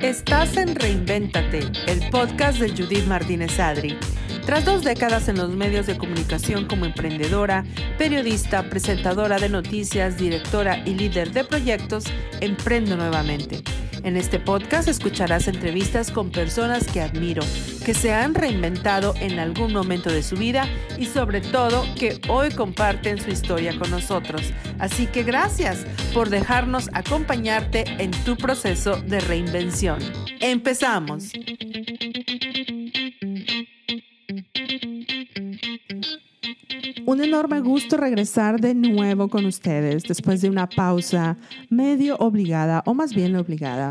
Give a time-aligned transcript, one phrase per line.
[0.00, 1.58] Estás en Reinvéntate,
[1.88, 3.98] el podcast de Judith Martínez Adri.
[4.46, 7.64] Tras dos décadas en los medios de comunicación como emprendedora,
[7.98, 12.04] periodista, presentadora de noticias, directora y líder de proyectos,
[12.40, 13.64] emprendo nuevamente.
[14.04, 17.42] En este podcast escucharás entrevistas con personas que admiro,
[17.86, 20.68] que se han reinventado en algún momento de su vida
[20.98, 24.52] y sobre todo que hoy comparten su historia con nosotros.
[24.78, 29.98] Así que gracias por dejarnos acompañarte en tu proceso de reinvención.
[30.38, 31.32] Empezamos.
[37.06, 41.36] Un enorme gusto regresar de nuevo con ustedes después de una pausa
[41.68, 43.90] medio obligada o más bien obligada.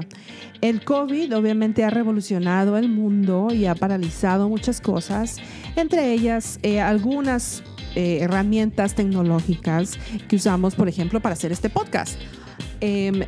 [0.62, 5.38] El COVID obviamente ha revolucionado el mundo y ha paralizado muchas cosas,
[5.76, 7.64] entre ellas eh, algunas
[7.96, 12.20] eh, herramientas tecnológicas que usamos, por ejemplo, para hacer este podcast.
[12.86, 13.24] Em,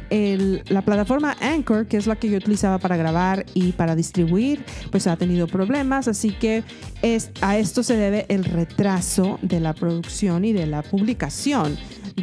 [0.67, 5.07] la plataforma Anchor, que es la que yo utilizaba para grabar y para distribuir, pues
[5.07, 6.65] ha tenido problemas, así que
[7.01, 11.77] es, a esto se debe el retraso de la producción y de la publicación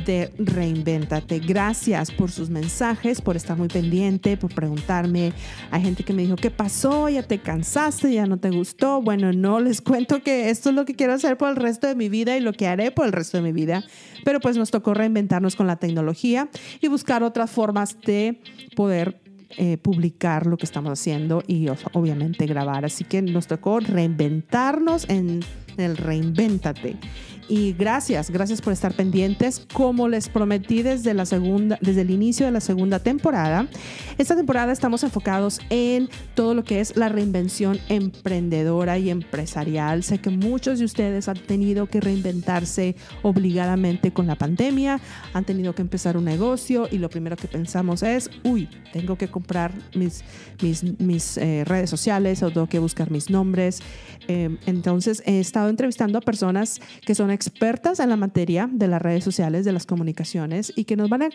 [0.05, 1.39] de Reinvéntate.
[1.39, 5.33] Gracias por sus mensajes, por estar muy pendiente, por preguntarme.
[5.71, 7.09] Hay gente que me dijo, ¿qué pasó?
[7.09, 8.13] ¿Ya te cansaste?
[8.13, 9.01] ¿Ya no te gustó?
[9.01, 11.95] Bueno, no, les cuento que esto es lo que quiero hacer por el resto de
[11.95, 13.85] mi vida y lo que haré por el resto de mi vida.
[14.25, 16.49] Pero pues nos tocó reinventarnos con la tecnología
[16.81, 18.41] y buscar otras formas de
[18.77, 19.21] poder
[19.59, 22.85] eh, publicar lo que estamos haciendo y obviamente grabar.
[22.87, 25.41] Así que nos tocó reinventarnos en
[25.77, 26.97] el Reinvéntate.
[27.53, 29.67] Y gracias, gracias por estar pendientes.
[29.75, 33.69] Como les prometí desde la segunda, desde el inicio de la segunda temporada,
[34.17, 40.03] esta temporada estamos enfocados en todo lo que es la reinvención emprendedora y empresarial.
[40.03, 44.99] Sé que muchos de ustedes han tenido que reinventarse obligadamente con la pandemia,
[45.35, 49.29] han tenido que empezar un negocio y lo primero que pensamos es, uy, tengo que
[49.29, 50.25] comprar mis,
[50.99, 53.81] mis, eh, redes sociales o tengo que buscar mis nombres.
[54.27, 59.01] Eh, entonces he estado entrevistando a personas que son expertas en la materia de las
[59.01, 61.29] redes sociales, de las comunicaciones y que nos van a,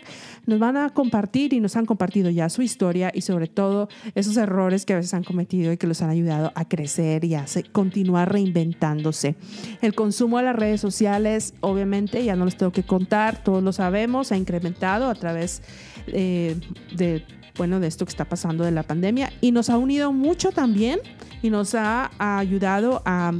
[0.46, 4.36] nos van a compartir y nos han compartido ya su historia y sobre todo esos
[4.36, 7.44] errores que a veces han cometido y que los han ayudado a crecer y a
[7.72, 9.36] continuar reinventándose.
[9.80, 13.72] El consumo de las redes sociales, obviamente, ya no les tengo que contar, todos lo
[13.72, 15.62] sabemos, ha incrementado a través
[16.08, 16.56] eh,
[16.96, 17.24] de
[17.56, 21.00] bueno, de esto que está pasando de la pandemia y nos ha unido mucho también
[21.42, 23.32] y nos ha ayudado a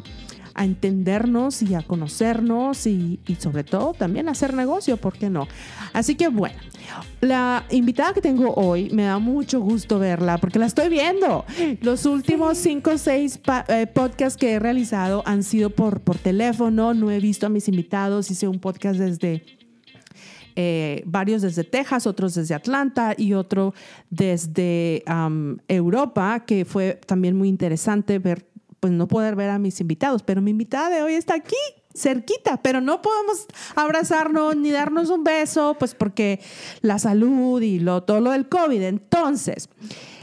[0.59, 5.47] a entendernos y a conocernos y, sobre todo también a hacer negocio, ¿por qué no?
[5.93, 6.57] Así que bueno,
[7.21, 11.45] la invitada que tengo hoy me da mucho gusto verla porque la estoy viendo.
[11.81, 16.93] Los últimos cinco o seis eh, podcasts que he realizado han sido por, por teléfono,
[16.93, 19.45] no he visto a mis invitados, hice un podcast desde
[20.57, 23.75] eh, varios desde Texas, otros desde Atlanta y otro
[24.11, 25.05] desde
[25.69, 28.49] Europa, que fue también muy interesante ver
[28.81, 31.57] pues no poder ver a mis invitados, pero mi invitada de hoy está aquí
[31.95, 36.41] cerquita, pero no podemos abrazarnos ni darnos un beso, pues porque
[36.81, 38.83] la salud y lo, todo lo del COVID.
[38.83, 39.69] Entonces,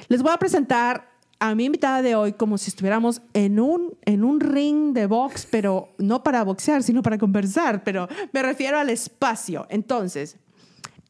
[0.08, 4.24] les voy a presentar a mi invitada de hoy como si estuviéramos en un, en
[4.24, 8.90] un ring de box, pero no para boxear, sino para conversar, pero me refiero al
[8.90, 9.68] espacio.
[9.70, 10.38] Entonces,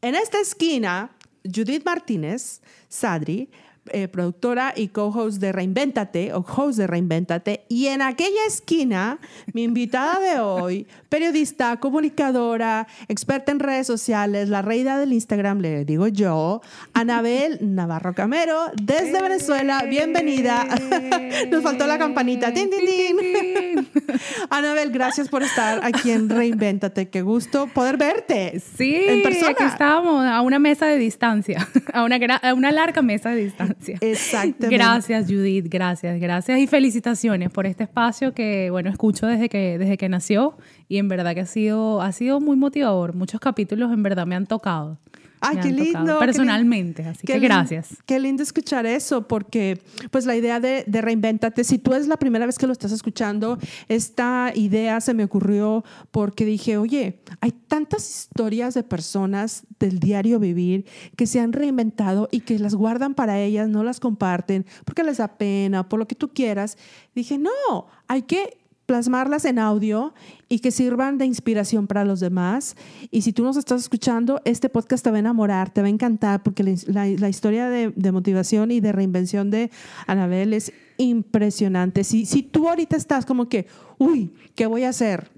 [0.02, 1.12] en esta esquina,
[1.44, 3.50] Judith Martínez, Sadri,
[3.92, 7.66] eh, productora y co-host de Reinvéntate, o host de Reinvéntate.
[7.70, 9.20] Y en aquella esquina,
[9.54, 15.86] mi invitada de hoy, periodista, comunicadora, experta en redes sociales, la reina del Instagram, le
[15.86, 16.62] digo yo,
[16.94, 19.84] Anabel Navarro Camero, desde Venezuela.
[19.88, 20.66] Bienvenida.
[21.52, 22.54] Nos faltó la campanita.
[22.54, 23.88] ¡Tin, tin, tin!
[24.50, 27.10] Anabel, gracias por estar aquí en Reinvéntate.
[27.10, 28.60] Qué gusto poder verte.
[28.78, 29.52] Sí, en persona.
[29.52, 33.75] aquí estábamos a una mesa de distancia, a una, a una larga mesa de distancia.
[34.02, 34.76] Exactamente.
[34.76, 39.98] Gracias, Judith, gracias, gracias y felicitaciones por este espacio que, bueno, escucho desde que, desde
[39.98, 40.58] que nació
[40.88, 43.14] y en verdad que ha sido, ha sido muy motivador.
[43.16, 45.00] Muchos capítulos en verdad me han tocado.
[45.42, 46.20] Ay, qué lindo.
[46.20, 47.98] Personalmente, así que gracias.
[48.06, 52.18] Qué lindo escuchar eso, porque pues la idea de, de reinventate, si tú es la
[52.18, 57.52] primera vez que lo estás escuchando, esta idea se me ocurrió porque dije, oye, hay
[57.52, 60.86] tantas historias de personas del diario vivir
[61.16, 65.18] que se han reinventado y que las guardan para ellas, no las comparten porque les
[65.18, 66.78] da pena, por lo que tú quieras.
[67.14, 70.14] Dije, no, hay que plasmarlas en audio
[70.48, 72.76] y que sirvan de inspiración para los demás.
[73.12, 75.90] Y si tú nos estás escuchando, este podcast te va a enamorar, te va a
[75.90, 79.72] encantar, porque la, historia de, motivación y de reinvención de
[80.08, 82.04] Anabel es impresionante.
[82.04, 83.68] Si, si tú ahorita estás como que,
[83.98, 85.30] uy, ¿qué voy a hacer?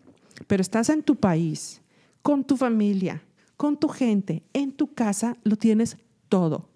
[0.47, 1.81] Pero estás en tu país,
[2.21, 3.23] con tu familia,
[3.55, 5.97] con tu gente, en tu casa, lo tienes
[6.29, 6.69] todo.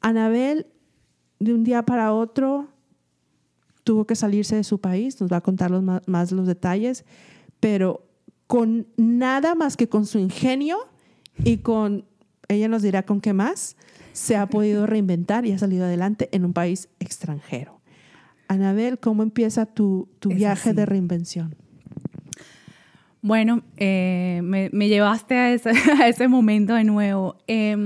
[0.00, 0.66] Anabel,
[1.38, 2.68] de un día para otro,
[3.84, 7.04] tuvo que salirse de su país, nos va a contar los más, más los detalles,
[7.60, 8.06] pero
[8.46, 10.76] con nada más que con su ingenio
[11.44, 12.04] y con,
[12.48, 13.76] ella nos dirá con qué más,
[14.12, 17.80] se ha podido reinventar y ha salido adelante en un país extranjero.
[18.48, 21.56] Anabel, ¿cómo empieza tu, tu viaje de reinvención?
[23.22, 25.70] Bueno, eh, me, me, llevaste a ese,
[26.02, 27.38] a ese, momento de nuevo.
[27.46, 27.76] Eh,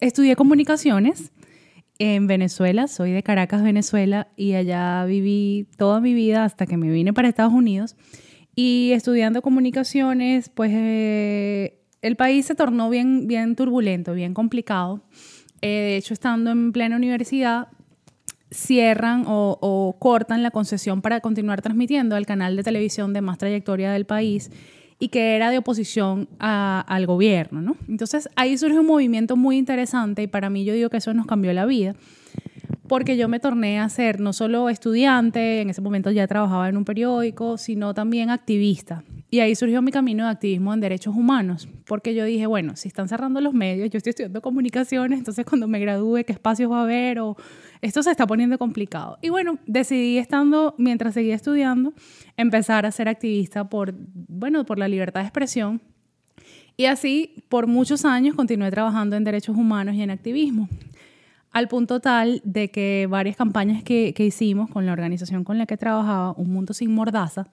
[0.00, 1.32] estudié comunicaciones
[1.98, 6.90] en Venezuela, soy de Caracas, Venezuela, y allá viví toda mi vida hasta que me
[6.90, 7.96] vine para Estados Unidos.
[8.54, 15.02] Y estudiando comunicaciones, pues eh, el país se tornó bien, bien turbulento, bien complicado.
[15.62, 17.68] Eh, de hecho, estando en plena universidad,
[18.50, 23.38] cierran o, o, cortan la concesión para continuar transmitiendo al canal de televisión de más
[23.38, 24.50] trayectoria del país
[24.98, 27.60] y que era de oposición a, al gobierno.
[27.62, 27.76] ¿no?
[27.88, 31.26] Entonces ahí surge un movimiento muy interesante y para mí yo digo que eso nos
[31.26, 31.94] cambió la vida
[32.88, 36.76] porque yo me torné a ser no solo estudiante, en ese momento ya trabajaba en
[36.76, 39.02] un periódico, sino también activista.
[39.28, 42.88] Y ahí surgió mi camino de activismo en derechos humanos, porque yo dije, bueno, si
[42.88, 46.80] están cerrando los medios, yo estoy estudiando comunicaciones, entonces cuando me gradúe, ¿qué espacios va
[46.80, 47.18] a haber?
[47.18, 47.36] O
[47.82, 49.18] esto se está poniendo complicado.
[49.22, 51.92] Y bueno, decidí estando, mientras seguía estudiando,
[52.36, 55.80] empezar a ser activista por, bueno, por la libertad de expresión.
[56.76, 60.68] Y así, por muchos años, continué trabajando en derechos humanos y en activismo
[61.56, 65.64] al punto tal de que varias campañas que, que, hicimos con la organización con la
[65.64, 67.48] que trabajaba, Un Mundo Sin Mordaza,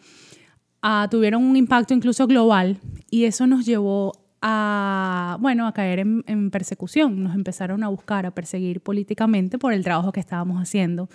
[0.83, 2.79] uh, tuvieron un impacto incluso global
[3.09, 7.23] y eso nos llevó a, bueno, a caer en, persecución.
[7.23, 11.09] Nos empezaron a buscar, a perseguir políticamente por el trabajo que estábamos haciendo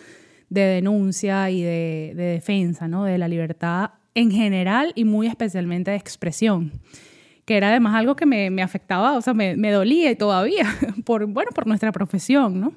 [0.48, 3.04] de denuncia y de, de defensa ¿no?
[3.04, 6.72] de la libertad en general y muy especialmente de expresión
[7.44, 10.66] que era además algo que me, me afectaba, o sea, me, me, dolía y todavía,
[11.06, 12.74] por, bueno, por nuestra profesión, ¿no?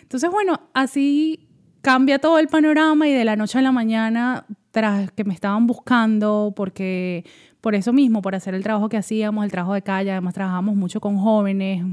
[0.00, 1.48] Entonces, bueno, así
[1.80, 5.66] cambia todo el panorama y de la noche a la mañana, tras que me estaban
[5.66, 7.24] buscando, porque
[7.62, 10.74] por eso mismo, por hacer el trabajo que hacíamos, el trabajo de calle, además trabajábamos
[10.74, 11.84] mucho con jóvenes,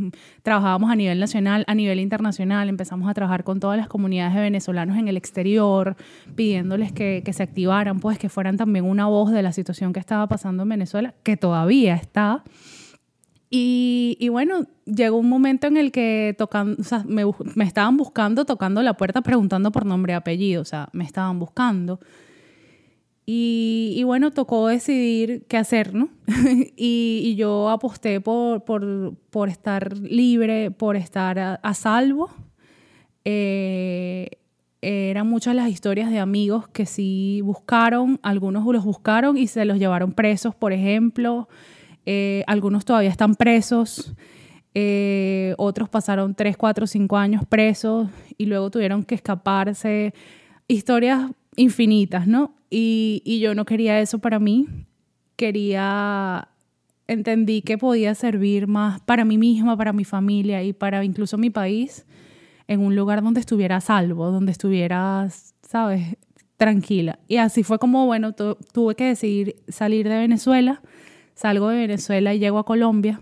[0.41, 4.41] trabajábamos a nivel nacional, a nivel internacional, empezamos a trabajar con todas las comunidades de
[4.41, 5.95] venezolanos en el exterior,
[6.35, 9.99] pidiéndoles que, que se activaran, pues que fueran también una voz de la situación que
[9.99, 12.43] estaba pasando en Venezuela, que todavía está.
[13.51, 17.95] Y, y, bueno, llegó un momento en el que tocan, o sea, me, me, estaban
[17.95, 21.99] buscando, tocando la puerta, preguntando por nombre y apellido, o sea, me estaban buscando.
[23.31, 26.09] Y, bueno, tocó decidir qué hacer, ¿no?
[26.75, 32.31] y, yo aposté por, por, estar libre, por estar a, a salvo.
[33.25, 34.31] Eh,
[34.81, 39.77] eran muchas las historias de amigos que sí buscaron, algunos los buscaron y se los
[39.77, 41.49] llevaron presos, por ejemplo.
[42.07, 44.15] Eh, algunos todavía están presos.
[44.73, 48.09] Eh, otros pasaron 3, 4, 5 años presos
[48.39, 50.15] y luego tuvieron que escaparse.
[50.67, 52.55] Historias infinitas, ¿no?
[52.69, 54.67] Y, y yo no quería eso para mí.
[55.35, 56.49] Quería,
[57.07, 61.49] entendí que podía servir más para mí misma, para mi familia y para incluso mi
[61.49, 62.05] país,
[62.67, 65.27] en un lugar donde estuviera a salvo, donde estuviera,
[65.61, 66.17] ¿sabes?
[66.57, 67.19] Tranquila.
[67.27, 70.81] Y así fue como, bueno, tu, tuve que decidir salir de Venezuela.
[71.33, 73.21] Salgo de Venezuela y llego a Colombia.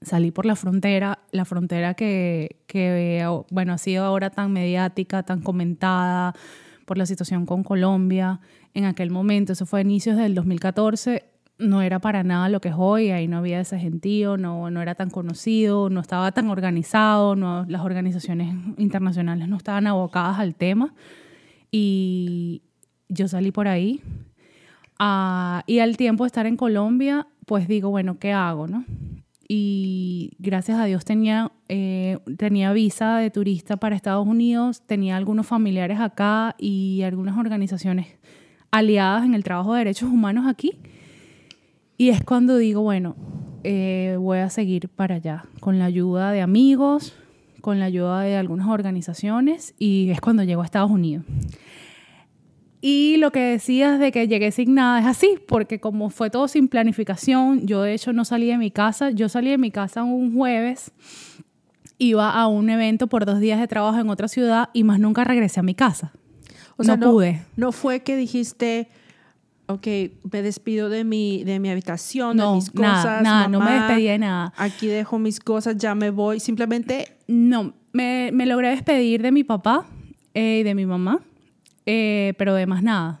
[0.00, 5.42] Salí por la frontera, la frontera que, que, bueno, ha sido ahora tan mediática, tan
[5.42, 6.34] comentada,
[6.90, 8.40] por la situación con Colombia.
[8.74, 11.22] En aquel momento, eso fue a inicios del 2014,
[11.56, 14.82] no era para nada lo que es hoy, ahí no había ese gentío, no, no
[14.82, 20.56] era tan conocido, no estaba tan organizado, no, las organizaciones internacionales no estaban abocadas al
[20.56, 20.92] tema.
[21.70, 22.62] Y
[23.08, 24.02] yo salí por ahí.
[24.98, 28.66] Uh, y al tiempo de estar en Colombia, pues digo, bueno, ¿qué hago?
[28.66, 28.84] No?
[29.52, 35.44] Y gracias a Dios tenía, eh, tenía visa de turista para Estados Unidos, tenía algunos
[35.44, 38.06] familiares acá y algunas organizaciones
[38.70, 40.78] aliadas en el trabajo de derechos humanos aquí.
[41.98, 43.16] Y es cuando digo, bueno,
[43.64, 47.12] eh, voy a seguir para allá, con la ayuda de amigos,
[47.60, 51.24] con la ayuda de algunas organizaciones, y es cuando llego a Estados Unidos.
[52.82, 56.48] Y lo que decías de que llegué sin nada es así, porque como fue todo
[56.48, 60.02] sin planificación, yo de hecho no salí de mi casa, yo salí de mi casa
[60.02, 60.92] un jueves,
[61.98, 65.24] iba a un evento por dos días de trabajo en otra ciudad y más nunca
[65.24, 66.12] regresé a mi casa.
[66.78, 67.42] O sea, no, pude.
[67.56, 68.88] No fue que dijiste,
[69.66, 69.86] ok,
[70.32, 73.04] me despido de mi, de mi habitación, no, de mis cosas.
[73.04, 74.54] Nada, nada no me despedí de nada.
[74.56, 76.40] Aquí dejo mis cosas, ya me voy.
[76.40, 77.16] Simplemente.
[77.28, 79.86] No, me, me logré despedir de mi papá
[80.32, 81.20] eh, y de mi mamá,
[81.92, 83.20] eh, pero de más nada.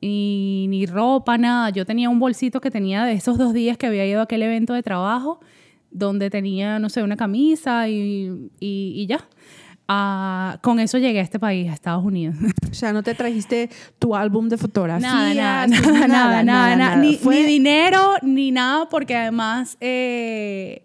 [0.00, 1.70] Y ni ropa, nada.
[1.70, 4.42] Yo tenía un bolsito que tenía de esos dos días que había ido a aquel
[4.42, 5.38] evento de trabajo,
[5.92, 9.20] donde tenía, no sé, una camisa y, y, y ya.
[9.86, 12.34] Ah, con eso llegué a este país, a Estados Unidos.
[12.70, 15.10] O sea, no te trajiste tu álbum de fotografías.
[15.10, 20.82] Nada, nada, nada, nada, nada, Ni, ni, dinero, ni nada, porque además, eh,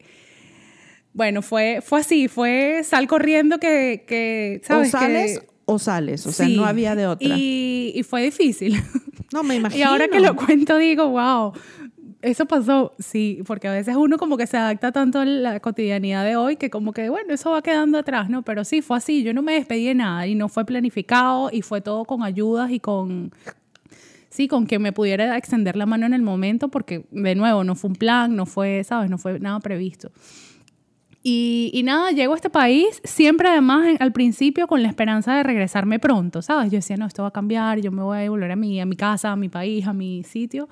[1.13, 4.93] bueno, fue, fue así, fue sal corriendo que, que ¿sabes?
[4.93, 7.36] O sales que, o sales, o sea, no había de otra.
[7.38, 8.82] Y, y fue difícil.
[9.34, 9.80] No, me imagino.
[9.80, 11.54] Y ahora que lo cuento digo, wow,
[12.22, 16.24] eso pasó, sí, porque a veces uno como que se adapta tanto a la cotidianidad
[16.24, 18.44] de hoy que como que, bueno, eso va quedando atrás, ¿no?
[18.44, 21.62] Pero sí, fue así, yo no me despedí de nada y no fue planificado y
[21.62, 23.32] fue todo con ayudas y con,
[24.30, 27.75] sí, con que me pudiera extender la mano en el momento porque, de nuevo, no
[27.75, 29.10] fue un plan, no fue, ¿sabes?
[29.10, 30.12] No fue nada previsto.
[31.24, 35.36] Y, y, nada, llego a este país siempre además en, al principio con la esperanza
[35.36, 36.72] de regresarme pronto, ¿sabes?
[36.72, 38.88] Yo decía, no, esto va a cambiar, yo me voy a volver a mi, a
[38.88, 40.68] mi casa, a mi país, a mi sitio.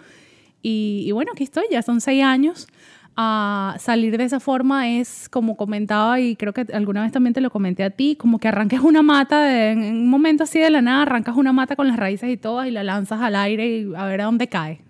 [0.61, 2.67] Y, bueno, aquí estoy, ya son seis años.
[3.15, 7.41] A salir de esa forma es, como comentaba, y creo que alguna vez también te
[7.41, 10.81] lo comenté a ti, como que arranques una mata, en un momento así de la
[10.81, 13.93] nada, arrancas una mata con las raíces y todas y la lanzas al aire y
[13.95, 14.81] a ver a dónde cae.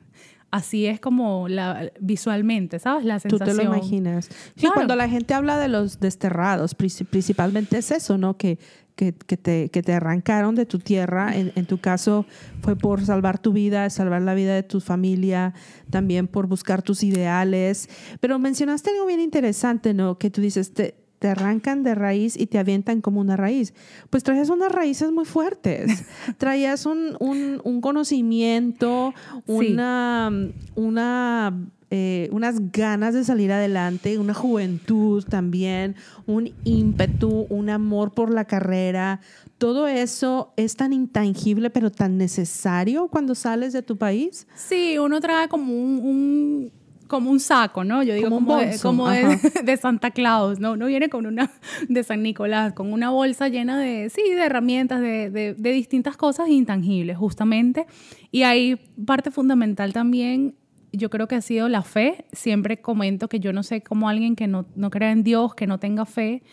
[0.51, 3.05] Así es como la, visualmente, ¿sabes?
[3.05, 3.47] La sensación.
[3.49, 4.29] Tú te lo imaginas.
[4.55, 4.73] Claro.
[4.75, 8.37] cuando la gente habla de los desterrados, principalmente es eso, ¿no?
[8.37, 8.57] Que
[8.99, 11.33] que, que, te, que te arrancaron de tu tierra.
[11.33, 12.25] En, en, tu caso
[12.61, 15.53] fue por salvar tu vida, salvar la vida de tu familia,
[15.89, 17.87] también por buscar tus ideales.
[18.19, 20.17] Pero mencionaste algo bien interesante, ¿no?
[20.17, 23.73] Que tú dices, te, te arrancan de raíz y te avientan como una raíz.
[24.09, 26.05] Pues traías unas raíces muy fuertes.
[26.37, 29.13] Traías un, un, un conocimiento,
[29.45, 30.53] una, sí.
[30.75, 31.53] una
[31.91, 35.95] eh, unas ganas de salir adelante, una juventud también,
[36.27, 39.21] un ímpetu, un amor por la carrera.
[39.57, 44.47] Todo eso es tan intangible, pero tan necesario cuando sales de tu país.
[44.55, 46.71] Sí, uno trae como un, un
[47.09, 48.01] como un saco, ¿no?
[48.03, 50.77] Yo digo como, como, de, como de, de, Santa Claus, ¿no?
[50.77, 51.51] No viene con una
[51.89, 56.15] de San Nicolás, con una bolsa llena de, sí, de herramientas, de, de, de distintas
[56.15, 57.87] cosas intangibles, justamente.
[58.31, 60.55] Y ahí parte fundamental también
[60.91, 62.25] yo creo que ha sido la fe.
[62.31, 65.67] Siempre comento que yo no sé cómo alguien que no, no crea en Dios, que
[65.67, 66.43] no tenga fe,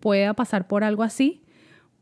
[0.00, 1.42] pueda pasar por algo así,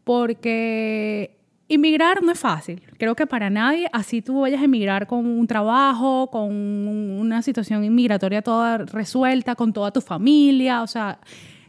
[0.04, 1.35] porque
[1.68, 2.82] inmigrar no es fácil.
[2.98, 7.84] Creo que para nadie, así tú vayas a emigrar con un trabajo, con una situación
[7.84, 11.18] inmigratoria toda resuelta, con toda tu familia, o sea,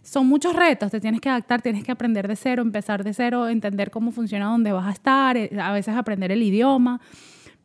[0.03, 3.49] son muchos retos, te tienes que adaptar, tienes que aprender de cero, empezar de cero,
[3.49, 7.01] entender cómo funciona dónde vas a estar, eh, a veces aprender el idioma.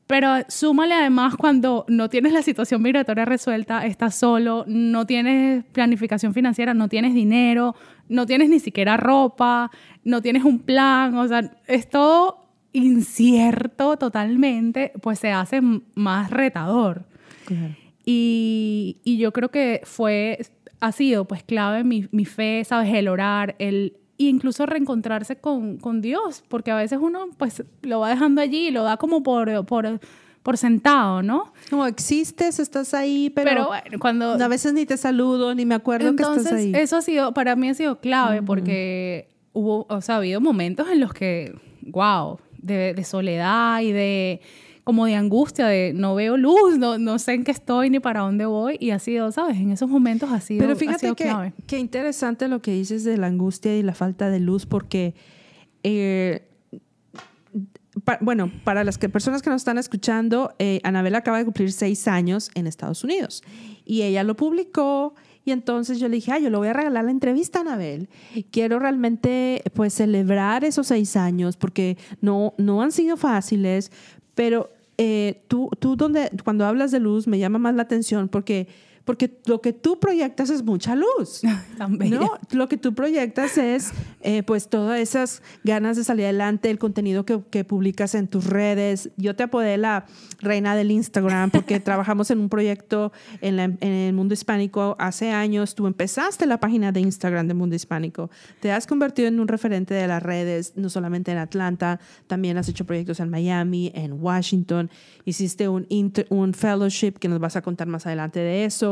[0.09, 6.35] Pero súmale además cuando no tienes la situación migratoria resuelta, estás solo, no tienes planificación
[6.35, 7.77] financiera, no tienes dinero,
[8.13, 9.71] no tienes ni siquiera ropa,
[10.05, 15.61] no tienes un plan, o sea, es todo incierto totalmente, pues se hace
[15.95, 17.05] más retador.
[17.45, 17.75] Claro.
[18.05, 20.41] Y, y, yo creo que fue,
[20.81, 22.93] ha sido pues clave mi, mi fe, ¿sabes?
[22.93, 28.01] El orar, el e incluso reencontrarse con, con, Dios, porque a veces uno pues lo
[28.01, 30.01] va dejando allí y lo da como por, por,
[30.43, 31.53] por sentado, ¿no?
[31.71, 34.33] Como existes, estás ahí, pero, pero bueno, cuando...
[34.33, 36.73] a veces ni te saludo, ni me acuerdo Entonces, que estás ahí.
[36.75, 38.47] Eso ha sido, para mí ha sido clave, uh -huh.
[38.47, 43.93] porque hubo, o sea, ha habido momentos en los que, wow, de, de soledad y
[43.93, 44.41] de
[44.85, 48.21] como de angustia, de no veo luz, no, no sé en qué estoy ni para
[48.21, 48.77] dónde voy.
[48.81, 49.57] Y ha sido, ¿sabes?
[49.59, 51.53] En esos momentos ha sido Pero fíjate sido que, clave.
[51.69, 55.15] qué interesante lo que dices de la angustia y la falta de luz, porque,
[55.85, 56.49] eh,
[58.21, 62.51] bueno, para las personas que nos están escuchando, eh, Anabel acaba de cumplir seis años
[62.55, 63.43] en Estados Unidos.
[63.85, 65.15] Y ella lo publicó.
[65.45, 68.09] Y entonces yo le dije, ah, yo le voy a regalar la entrevista a Anabel.
[68.51, 73.91] Quiero realmente pues celebrar esos seis años porque no, no han sido fáciles,
[74.35, 78.69] pero eh, tú, tú donde, cuando hablas de luz me llama más la atención porque,
[79.05, 81.43] porque lo que tú proyectas es mucha luz.
[81.89, 82.39] ¿no?
[82.51, 87.25] Lo que tú proyectas es eh, pues todas esas ganas de salir adelante, el contenido
[87.25, 89.11] que, que, publicas en tus redes.
[89.17, 90.07] Yo te apodé la
[90.41, 95.31] reina del Instagram porque trabajamos en un proyecto en, la, en, el mundo hispánico hace
[95.31, 95.75] años.
[95.75, 98.31] Tú empezaste la página de Instagram del mundo hispánico.
[98.61, 102.69] Te has convertido en un referente de las redes, no solamente en Atlanta, también has
[102.69, 104.91] hecho proyectos en Miami, en Washington.
[105.25, 108.92] Hiciste un, inter, un fellowship que nos vas a contar más adelante de eso.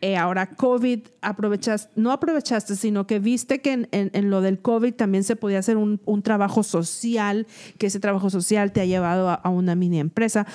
[0.00, 4.60] Eh, ahora COVID, aprovechas, no aprovechaste, sino que viste que en, en, en, lo del
[4.60, 7.46] COVID también se podía hacer un, un, trabajo social,
[7.78, 10.46] que ese trabajo social te ha llevado a, a, una mini empresa.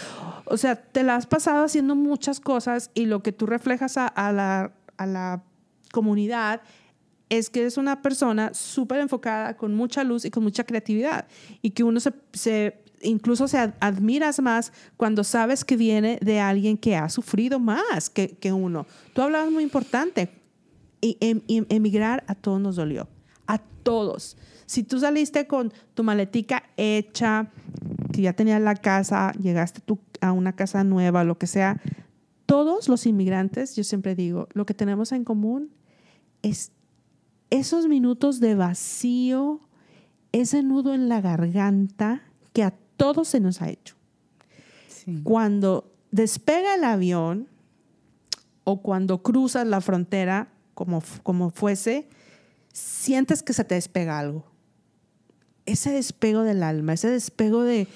[0.46, 4.08] O sea, te la has pasado haciendo muchas cosas y lo que tú reflejas a,
[4.08, 5.44] a la, a la
[5.92, 6.62] comunidad
[7.30, 11.28] es que eres una persona súper enfocada, con mucha luz y con mucha creatividad.
[11.62, 16.78] Y que uno se, se incluso se admiras más cuando sabes que viene de alguien
[16.78, 18.86] que ha sufrido más que, que uno.
[19.14, 20.30] Tú hablabas muy importante.
[21.02, 23.08] Y, em, emigrar a todos nos dolió.
[23.48, 24.38] A todos.
[24.66, 27.50] Si tú saliste con tu maletica hecha,
[28.12, 31.82] que ya tenías la casa, llegaste tú a una casa nueva, lo que sea,
[32.46, 35.72] todos los inmigrantes, yo siempre digo, lo que tenemos en común
[36.42, 36.72] es
[37.50, 39.62] esos minutos de vacío,
[40.32, 43.96] ese nudo en la garganta que a todos se nos ha hecho.
[45.24, 47.48] Cuando despega el avión
[48.66, 52.08] o cuando cruzas la frontera, como, como fuese,
[52.74, 54.46] sientes que se te despega algo.
[55.66, 57.88] Ese despego del alma, ese despego de,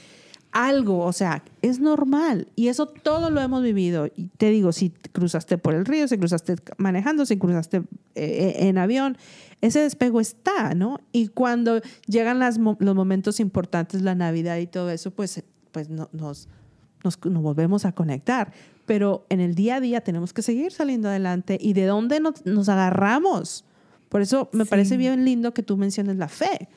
[0.54, 4.08] algo, o sea, es normal y eso todo lo hemos vivido.
[4.16, 7.84] Y te digo, si cruzaste por el río, si cruzaste manejando, si cruzaste eh,
[8.16, 9.18] eh, en avión,
[9.62, 11.00] ese despego está, ¿no?
[11.12, 16.14] Y cuando llegan las, los momentos importantes, la Navidad y todo eso, pues, pues nos,
[16.14, 16.48] nos,
[17.04, 18.54] nos, volvemos a conectar.
[18.86, 22.46] Pero en el día a día tenemos que seguir saliendo adelante y de dónde nos,
[22.46, 23.66] nos agarramos.
[24.10, 26.70] Por eso me parece bien lindo que tú menciones la fe,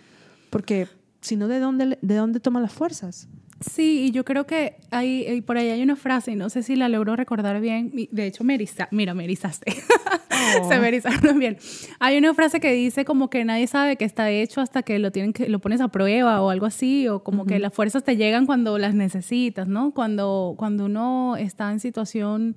[0.49, 0.89] porque
[1.21, 3.29] si no, ¿de dónde, ¿de dónde toma las fuerzas?
[3.61, 6.77] Sí, y yo creo que hay, por ahí hay una frase, y no sé si
[6.77, 9.73] la logro recordar bien, de hecho me eriza, mira, me erizaste,
[10.69, 11.57] se me erizaron bien.
[11.99, 15.11] Hay una frase que dice como que nadie sabe que está hecho hasta que lo,
[15.11, 18.19] tienen que, lo pones a prueba o algo así, o como que las fuerzas te
[18.19, 19.93] llegan cuando las necesitas, ¿no?
[19.93, 22.57] Cuando, cuando uno está en situación...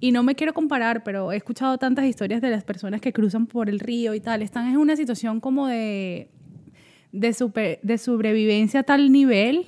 [0.00, 3.46] Y no me quiero comparar, pero he escuchado tantas historias de las personas que cruzan
[3.46, 4.42] por el río y tal.
[4.42, 6.28] Están en una situación como de,
[7.12, 9.66] de, super, de sobrevivencia a tal nivel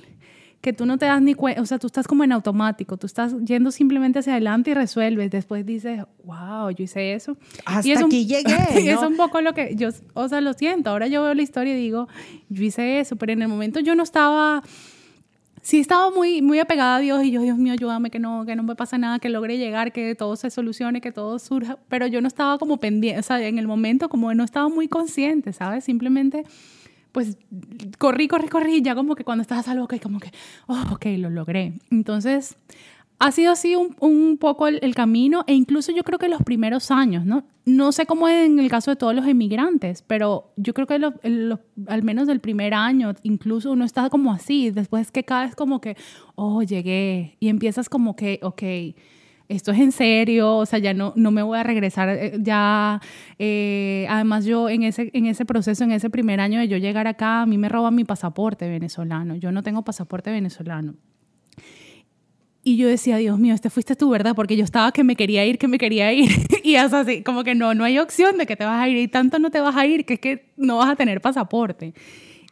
[0.61, 3.05] que tú no te das ni cuenta, o sea, tú estás como en automático, tú
[3.05, 7.37] estás yendo simplemente hacia adelante y resuelves, después dices, wow, yo hice eso.
[7.65, 8.57] Hasta y aquí llegué.
[8.83, 11.41] Y es un poco lo que yo, o sea, lo siento, ahora yo veo la
[11.41, 12.07] historia y digo,
[12.49, 14.63] yo hice eso, pero en el momento yo no estaba,
[15.61, 18.55] sí estaba muy, muy apegada a Dios y yo, Dios mío, ayúdame, que no, que
[18.55, 22.07] no me pase nada, que logre llegar, que todo se solucione, que todo surja, pero
[22.07, 25.53] yo no estaba como pendiente, o sea, en el momento como no estaba muy consciente,
[25.53, 25.83] ¿sabes?
[25.83, 26.45] Simplemente
[27.17, 27.35] pues
[27.97, 30.29] corrí, corrí, corrí, ya como que cuando estás a salvo, como que,
[30.67, 31.73] oh, ok, lo logré.
[31.89, 32.55] Entonces,
[33.17, 36.91] ha sido así un, un poco el, camino e incluso yo creo que los primeros
[36.91, 37.43] años, ¿no?
[37.65, 40.99] No sé cómo es en el caso de todos los emigrantes, pero yo creo que
[41.87, 45.97] al menos del primer año, incluso uno está como así, después que vez como que,
[46.35, 48.61] oh, llegué y empiezas como que, ok,
[49.49, 53.01] esto es en serio, o sea, ya no, no me voy a regresar, eh, ya,
[53.39, 57.07] eh, además yo en ese, en ese proceso, en ese primer año de yo llegar
[57.07, 60.95] acá, a mí me roban mi pasaporte venezolano, yo no tengo pasaporte venezolano.
[62.67, 64.35] Y yo decía, Dios mío, este fuiste tú, ¿verdad?
[64.35, 66.29] Porque yo estaba que me quería ir, que me quería ir.
[66.65, 68.97] y es así, como que no, no hay opción de que te vas a ir.
[68.97, 71.93] Y tanto no te vas a ir que es que no vas a tener pasaporte.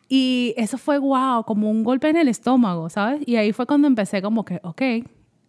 [0.07, 3.23] Y eso fue wow, como un golpe en el estómago, ¿sabes?
[3.25, 4.81] Y ahí fue cuando empecé como que, ok,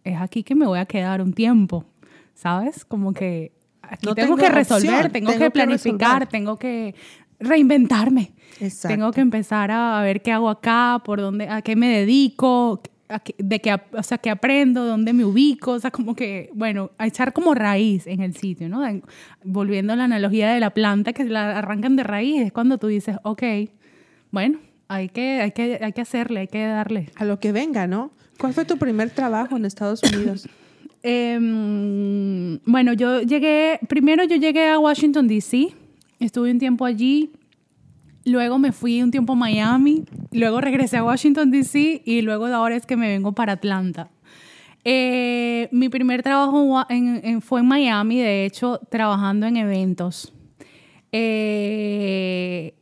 [0.09, 1.85] es aquí que me voy a quedar un tiempo,
[2.33, 2.85] ¿sabes?
[2.85, 6.95] Como que aquí tengo, que resolver, tengo, que planificar, tengo que
[7.39, 8.31] reinventarme.
[8.81, 12.81] Tengo que empezar a ver qué hago acá, por dónde, a qué me dedico,
[13.37, 17.07] de qué, o sea, qué aprendo, dónde me ubico, o sea, como que, bueno, a
[17.07, 18.81] echar como raíz en el sitio, ¿no?
[19.43, 22.87] Volviendo a la analogía de la planta que la arrancan de raíz, es cuando tú
[22.87, 23.43] dices, ok,
[24.31, 27.09] bueno, hay que, hay que, hay que hacerle, hay que darle.
[27.15, 28.11] A lo que venga, ¿no?
[28.37, 30.47] ¿Cuál fue tu primer trabajo en Estados Unidos?
[31.03, 35.69] Em, bueno, yo llegué, primero yo llegué a Washington, D.C.,
[36.19, 37.31] estuve un tiempo allí,
[38.25, 42.01] luego me fui un tiempo a Miami, luego regresé a Washington, D.C.
[42.03, 44.09] y luego de ahora es que me vengo para Atlanta.
[44.83, 46.85] Eh, mi primer trabajo
[47.41, 50.33] fue en Miami, de hecho, trabajando en eventos.
[51.11, 52.73] Eh,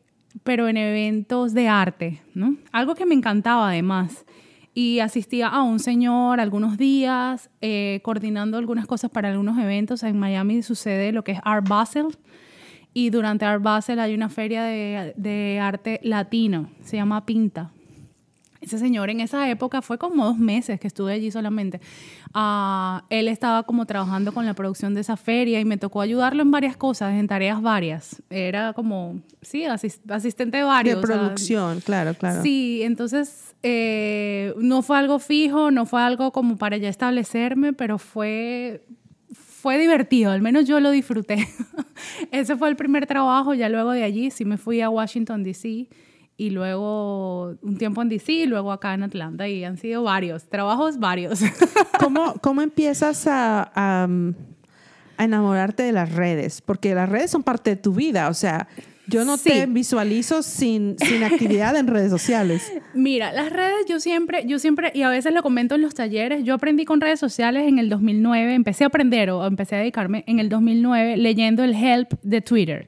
[0.46, 2.56] pero en eventos de arte, ¿no?
[2.72, 4.26] Algo que me encantaba además
[4.76, 10.04] y asistía a un señor algunos días, eh, coordinando algunas cosas para algunos eventos.
[10.04, 12.16] En Miami sucede lo que es Art Basel
[12.94, 17.72] y durante Art Basel hay una feria de, de arte latino, se llama Pinta.
[18.66, 21.80] Ese señor en esa época fue como dos meses que estuve allí solamente.
[22.34, 26.42] Ah, él estaba como trabajando con la producción de esa feria y me tocó ayudarlo
[26.42, 28.24] en varias cosas, en tareas varias.
[28.32, 31.00] Era como, sí, asistente de varios.
[31.00, 32.42] De producción, claro, claro.
[32.42, 38.00] Sí, entonces eh, no fue algo fijo, no fue algo como para ya establecerme, pero
[38.00, 38.84] fue
[39.32, 41.48] fue divertido, al menos yo lo disfruté.
[42.32, 45.88] Ese fue el primer trabajo, ya luego de allí sí me fui a Washington, D.C
[46.38, 50.44] y luego un tiempo en DC y luego acá en Atlanta y han sido varios,
[50.50, 51.40] trabajos varios.
[52.00, 57.76] ¿Cómo, cómo empiezas a, a enamorarte de las redes, porque las redes son parte de
[57.78, 58.68] tu vida, o sea,
[59.08, 59.50] yo no Sí.
[59.52, 62.74] te visualizo sin, sin actividad en redes sociales.
[62.96, 66.44] Mira, las redes yo siempre, yo siempre, y a veces lo comento en los talleres,
[66.44, 70.24] yo aprendí con redes sociales en el 2009, empecé a aprender o empecé a dedicarme
[70.28, 72.88] en el 2009 leyendo el help de Twitter.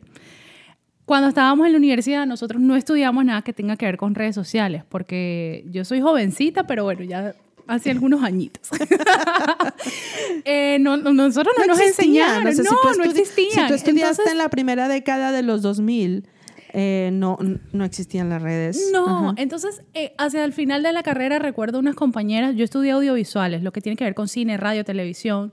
[1.08, 4.36] Cuando estábamos en la universidad, nosotros no estudiamos nada que tenga que ver con redes
[4.36, 7.34] sociales, porque yo soy jovencita, pero bueno, ya
[7.66, 8.70] hace algunos añitos.
[10.46, 13.50] Eh, no- no- nosotros no, nos existía, enseñaron, sé, no, si no existían.
[13.52, 16.26] Si tú estudiaste Entonces, en la primera década de los 2000,
[16.74, 17.38] eh, no,
[17.74, 18.90] no existían las redes.
[18.94, 19.34] No, Ajá.
[19.38, 23.72] entonces eh, hacia el final de la carrera recuerdo unas compañeras, yo estudié audiovisuales, lo
[23.72, 25.52] que tiene que ver con cine, radio, televisión,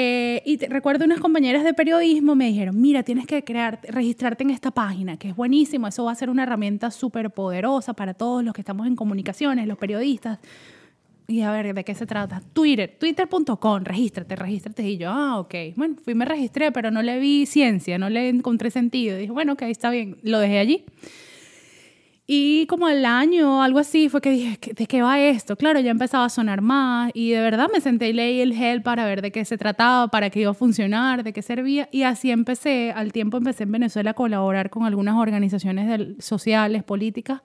[0.00, 4.44] eh, y te- recuerdo unas compañeras de periodismo me dijeron, mira, tienes que crear, registrarte
[4.44, 8.14] en esta página, que es buenísimo, eso va a ser una herramienta súper poderosa para
[8.14, 10.38] todos los que estamos en comunicaciones, los periodistas.
[11.26, 12.40] Y a ver, ¿de qué se trata?
[12.52, 14.88] Twitter, twitter.com, regístrate, regístrate.
[14.88, 15.54] Y yo, ah, ok.
[15.76, 19.16] Bueno, fui, me registré, pero no le vi ciencia, no le encontré sentido.
[19.18, 20.84] dije, bueno, ok, está bien, lo dejé allí.
[22.30, 25.56] Y como al año, algo así, fue que dije, ¿qué- ¿de qué va esto?
[25.56, 28.82] Claro, ya empezaba a sonar más y de verdad me senté y leí el help
[28.84, 31.88] para ver de qué se trataba, para qué iba a funcionar, de qué servía.
[31.90, 36.84] Y así empecé, al tiempo empecé en Venezuela a colaborar con algunas organizaciones del- sociales,
[36.84, 37.40] políticas,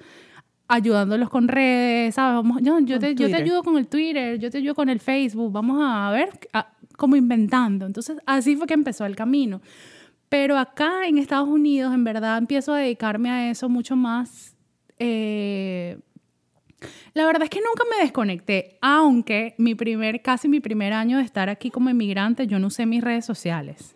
[0.68, 2.36] ayudándolos con redes, ¿sabes?
[2.36, 5.50] Vamos, yo, te, yo te ayudo con el Twitter, yo te ayudo con el Facebook,
[5.54, 7.86] vamos a ver, a- como inventando.
[7.86, 9.62] Entonces, así fue que empezó el camino.
[10.28, 14.53] Pero acá en Estados Unidos, en verdad, empiezo a dedicarme a eso mucho más.
[15.04, 15.98] Eh,
[17.14, 21.24] la verdad es que nunca me desconecté, aunque mi primer, casi mi primer año de
[21.24, 23.96] estar aquí como inmigrante, yo no usé mis redes sociales.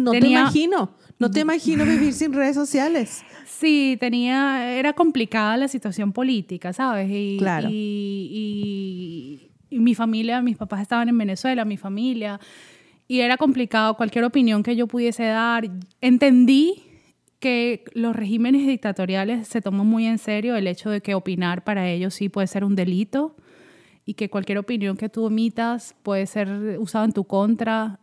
[0.00, 3.22] No te tenía- imagino, no te imagino vivir sin redes sociales.
[3.46, 7.08] Sí, tenía, era complicada la situación política, ¿sabes?
[7.10, 7.68] Y, Claro.
[7.70, 12.40] y, y- y mi familia, mis papás estaban en Venezuela, mi familia,
[13.06, 15.68] y era complicado cualquier opinión que yo pudiese dar.
[16.00, 16.82] Entendí
[17.38, 21.88] que los regímenes dictatoriales se toman muy en serio el hecho de que opinar para
[21.88, 23.36] ellos sí puede ser un delito
[24.04, 28.00] y que cualquier opinión que tú emitas puede ser usada en tu contra.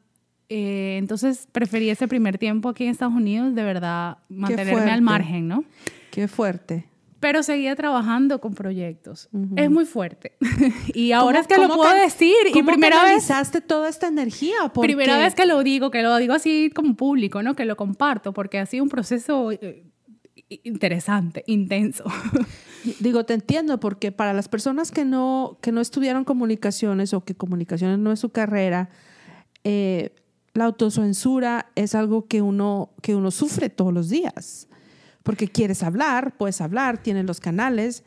[0.49, 5.47] Eh, entonces preferí ese primer tiempo aquí en Estados Unidos, de verdad, mantenerme al margen,
[5.47, 5.63] ¿no?
[6.11, 6.85] Qué fuerte.
[7.19, 9.29] Pero seguía trabajando con proyectos.
[9.55, 10.33] Es muy fuerte.
[10.93, 12.35] y ahora ¿Cómo- es que lo puedo decir.
[12.49, 13.27] Y ¿Cómo primera vez,
[13.67, 14.55] toda esta energía?
[14.73, 17.55] Porque- primera vez que lo digo, que lo digo así como público, ¿no?
[17.55, 19.85] Que lo comparto, porque ha sido un proceso eh,
[20.63, 22.03] interesante, intenso.
[22.99, 27.33] Digo, te entiendo, porque para las personas que no, que no estudiaron comunicaciones o que
[27.33, 28.89] comunicaciones no es su carrera,
[29.63, 30.13] eh,
[30.53, 34.67] la autocensura es algo que uno, que uno sufre todos los días.
[35.25, 38.03] Porque quieres hablar, puedes hablar, tienes los canales,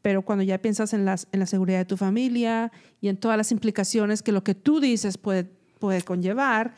[0.00, 3.36] pero cuando ya piensas en, las, en la seguridad de tu familia y en todas
[3.36, 5.44] las implicaciones que lo que tú dices puede,
[5.78, 6.74] puede conllevar,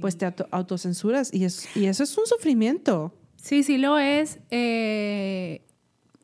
[0.00, 3.14] pues te auto- autocensuras y, es, y eso es un sufrimiento.
[3.36, 4.40] Sí, sí lo es.
[4.50, 5.62] Eh,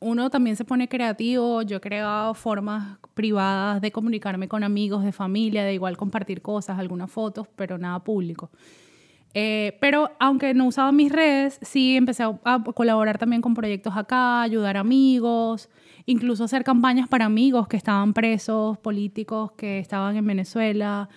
[0.01, 1.63] uno también se pone creativo.
[1.63, 6.77] Yo he creado formas privadas de comunicarme con amigos, de familia, de igual compartir cosas,
[6.81, 8.51] algunas fotos, pero nada público.
[9.35, 13.97] Eh, pero aunque no usaba mis redes, sí empecé a, a colaborar también con proyectos
[13.97, 15.71] acá, ayudar amigos,
[16.07, 21.09] incluso hacer campañas para amigos que estaban presos, políticos que estaban en Venezuela.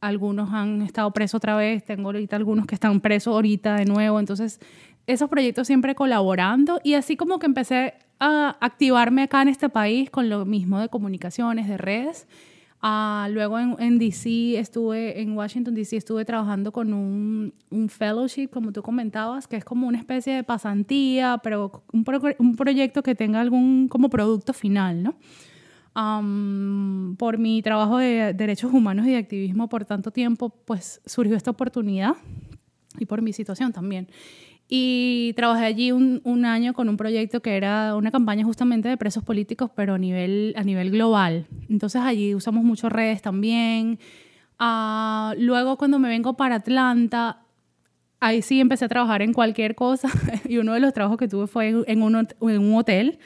[0.00, 4.20] Algunos han estado presos otra vez, tengo ahorita algunos que están presos ahorita de nuevo.
[4.20, 4.60] Entonces,
[5.06, 10.10] esos proyectos siempre colaborando y así como que empecé a activarme acá en este país
[10.10, 12.26] con lo mismo de comunicaciones, de redes.
[12.88, 18.46] Ah, luego en, en DC estuve, en Washington DC estuve trabajando con un, un fellowship,
[18.46, 23.02] como tú comentabas, que es como una especie de pasantía, pero un, pro- un proyecto
[23.02, 25.16] que tenga algún como producto final, ¿no?
[25.94, 31.34] Am, por mi trabajo de derechos humanos y de activismo por tanto tiempo, pues surgió
[31.36, 32.12] esta oportunidad
[33.00, 34.06] y por mi situación también.
[34.68, 38.96] Y trabajé allí un, un año con un proyecto que era una campaña justamente de
[38.96, 41.46] presos políticos, pero a nivel, a nivel global.
[41.68, 44.00] Entonces allí usamos mucho redes también.
[44.58, 47.42] Ah, luego cuando me vengo para Atlanta,
[48.20, 50.08] ahí sí empecé a trabajar en cualquier cosa
[50.48, 53.18] y uno de los trabajos que tuve fue en un, en un hotel,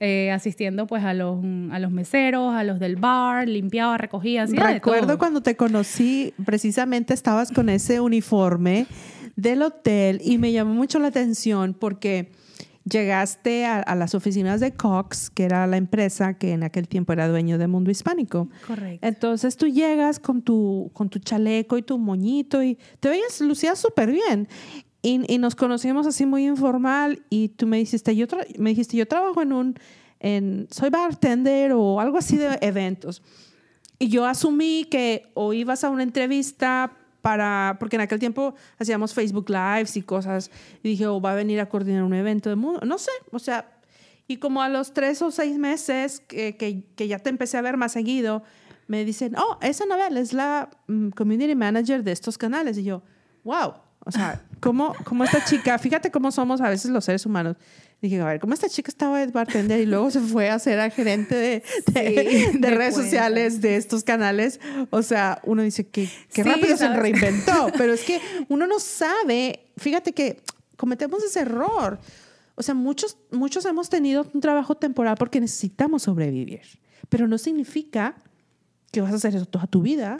[0.00, 1.38] eh, asistiendo pues a los,
[1.72, 5.18] a los meseros, a los del bar, limpiaba, recogía, hacía de Recuerdo todo.
[5.18, 8.86] cuando te conocí, precisamente estabas con ese uniforme
[9.36, 12.30] del hotel y me llamó mucho la atención porque
[12.84, 17.12] llegaste a, a las oficinas de Cox, que era la empresa que en aquel tiempo
[17.12, 18.48] era dueño de Mundo Hispánico.
[18.66, 19.06] Correcto.
[19.06, 23.78] Entonces tú llegas con tu, con tu chaleco y tu moñito y te veías, lucías
[23.78, 24.48] súper bien.
[25.02, 28.26] Y, y nos conocimos así muy informal y tú me dijiste, yo,
[28.58, 29.74] me dijiste, yo trabajo en un,
[30.20, 33.22] en, soy bartender o algo así de eventos.
[33.98, 36.92] Y yo asumí que o ibas a una entrevista
[37.24, 40.50] para, porque en aquel tiempo hacíamos Facebook Lives y cosas,
[40.82, 43.38] y dije, oh, va a venir a coordinar un evento de mundo, no sé, o
[43.38, 43.66] sea,
[44.28, 47.78] y como a los tres o seis meses que, que, ya te empecé a ver
[47.78, 48.42] más seguido,
[48.88, 53.02] me dicen, oh, esa novela es la mm, community manager de estos canales, y yo,
[53.42, 53.72] wow,
[54.04, 57.56] o sea, ¿cómo, cómo esta chica, fíjate cómo somos a veces los seres humanos,
[58.04, 60.90] Dije, a ver, ¿cómo esta chica estaba de bartender y luego se fue a ser
[60.92, 61.62] gerente de,
[62.52, 64.60] de, redes sociales de estos canales?
[64.90, 69.70] O sea, uno dice que qué rápido se reinventó, pero es que uno no sabe,
[69.78, 70.42] fíjate que
[70.76, 71.98] cometemos ese error.
[72.56, 76.60] O sea, muchos, muchos hemos tenido un trabajo temporal porque necesitamos sobrevivir,
[77.08, 78.16] pero no significa
[78.92, 80.18] que vas a hacer eso toda tu vida.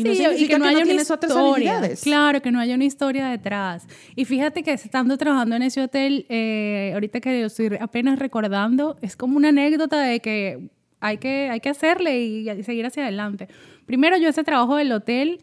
[0.00, 1.80] Y no significa que no, haya una historia.
[2.02, 3.86] Claro, que no haya una historia detrás.
[4.16, 9.16] Y fíjate que estando trabajando en ese hotel, eh, ahorita que estoy apenas recordando, es
[9.16, 13.48] como una anécdota de que hay que, hay que hacerle y, seguir hacia adelante.
[13.86, 15.40] Primero, yo ese trabajo del hotel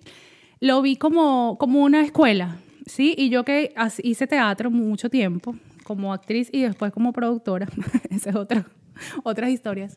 [0.60, 3.14] lo vi como, como una escuela, ¿sí?
[3.18, 7.68] Y yo que hice teatro mucho tiempo como actriz y después como productora,
[8.10, 8.66] ese es otro
[9.24, 9.96] otras historias.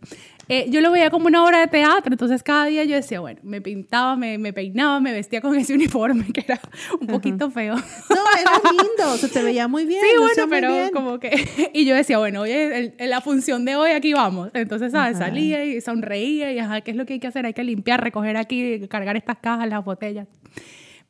[0.48, 3.40] Eh, yo lo veía como una obra de teatro, entonces cada día yo decía, bueno,
[3.42, 6.60] me pintaba, me, me peinaba, me vestía con ese uniforme que era
[7.00, 7.74] un poquito feo.
[7.74, 10.00] No, era lindo, se te veía muy bien.
[10.02, 11.30] Sí, bueno, pero como que...
[11.72, 14.50] Y yo decía, bueno, oye, la función de hoy aquí vamos.
[14.54, 15.18] Entonces, ¿sabes?
[15.18, 17.46] Salía y sonreía y, ajá, ¿qué es lo que hay que hacer?
[17.46, 20.26] Hay que limpiar, recoger aquí, cargar estas cajas, las botellas.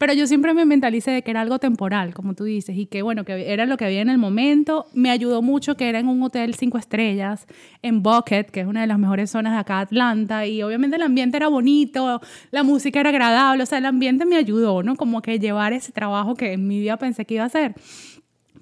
[0.00, 3.02] Pero yo siempre me mentalicé de que era algo temporal, como tú dices, y que
[3.02, 4.86] bueno, que era lo que había en el momento.
[4.94, 7.46] Me ayudó mucho que era en un hotel cinco estrellas,
[7.82, 11.02] en Bucket, que es una de las mejores zonas de acá Atlanta, y obviamente el
[11.02, 14.96] ambiente era bonito, la música era agradable, o sea, el ambiente me ayudó, ¿no?
[14.96, 17.74] Como que llevar ese trabajo que en mi vida pensé que iba a hacer.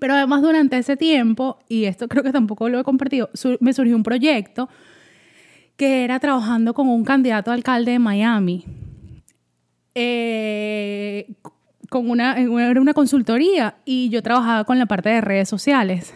[0.01, 3.95] Pero además durante ese tiempo, y esto creo que tampoco lo he compartido, me surgió
[3.95, 4.69] un proyecto
[5.77, 8.65] que era trabajando con un candidato a alcalde de Miami
[10.01, 11.27] eh,
[11.91, 16.15] con una, era una consultoría y yo trabajaba con la parte de redes sociales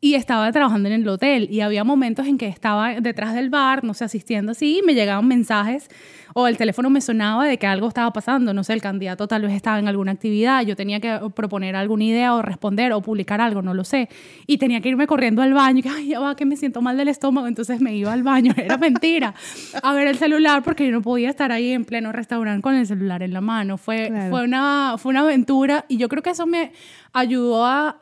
[0.00, 3.84] y estaba trabajando en el hotel y había momentos en que estaba detrás del bar,
[3.84, 5.88] no sé, asistiendo así, y me llegaban mensajes
[6.32, 9.42] o el teléfono me sonaba de que algo estaba pasando, no sé, el candidato tal
[9.42, 13.40] vez estaba en alguna actividad, yo tenía que proponer alguna idea o responder o publicar
[13.40, 14.08] algo, no lo sé,
[14.46, 16.80] y tenía que irme corriendo al baño, y que, ay, ya va, que me siento
[16.82, 19.34] mal del estómago, entonces me iba al baño, era mentira,
[19.82, 22.86] a ver el celular porque yo no podía estar ahí en pleno restaurante con el
[22.86, 26.46] celular en la mano, fue, fue, una, fue una aventura y yo creo que eso
[26.46, 26.72] me
[27.12, 27.96] ayudó a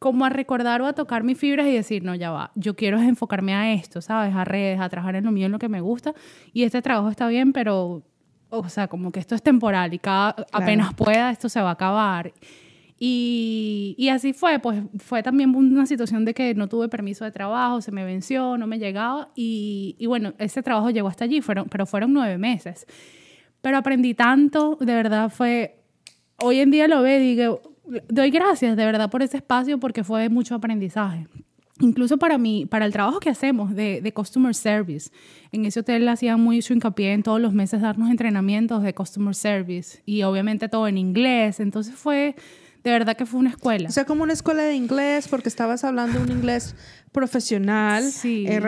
[0.00, 2.98] como a recordar o a tocar mis fibras y decir, no, ya va, yo quiero
[3.00, 4.34] enfocarme a esto, ¿sabes?
[4.34, 6.14] A redes, a trabajar en lo mío, en lo que me gusta.
[6.52, 8.02] Y este trabajo está bien, pero,
[8.48, 11.72] o sea, como que esto es temporal y cada, apenas pueda, esto se va a
[11.72, 12.32] acabar.
[12.98, 17.30] Y, y, así fue, pues fue también una situación de que no tuve permiso de
[17.30, 19.28] trabajo, se me venció, no me llegaba.
[19.34, 22.86] Y, y bueno, ese trabajo llegó hasta allí, fueron, pero fueron nueve meses.
[23.60, 25.82] Pero aprendí tanto, de verdad fue,
[26.36, 27.69] hoy en día lo ve, digo,
[28.08, 31.26] doy gracias de verdad por ese espacio porque fue mucho aprendizaje.
[31.80, 35.10] Incluso para mí, para el trabajo que hacemos de, customer service,
[35.50, 40.02] en ese hotel hacía mucho hincapié en todos los meses darnos entrenamientos de customer service
[40.04, 41.58] y obviamente todo en inglés.
[41.58, 42.36] Entonces fue,
[42.84, 43.88] de verdad que fue una escuela.
[43.88, 46.76] O sea, como una escuela de inglés, porque estabas hablando un inglés
[47.12, 48.04] profesional.
[48.04, 48.46] Sí.
[48.48, 48.60] Eh,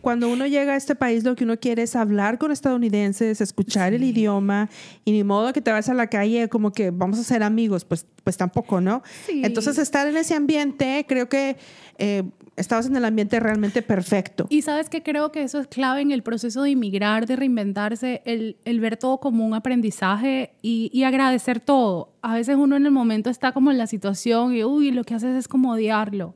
[0.00, 3.94] Cuando uno llega a este país, lo que uno quiere es hablar con estadounidenses, escuchar
[3.94, 4.68] el idioma,
[5.04, 7.84] y ni modo que te vas a la calle como que vamos a ser amigos,
[7.84, 9.02] pues, pues tampoco, ¿no?
[9.28, 11.56] Entonces, estar en ese ambiente, creo que
[11.98, 12.24] eh,
[12.56, 14.46] estabas en el ambiente realmente perfecto.
[14.48, 18.22] Y sabes que creo que eso es clave en el proceso de inmigrar, de reinventarse,
[18.24, 22.14] el, el ver todo como un aprendizaje y, y, agradecer todo.
[22.22, 25.14] A veces uno en el momento está como en la situación y, uy, lo que
[25.14, 26.34] haces es como odiarlo.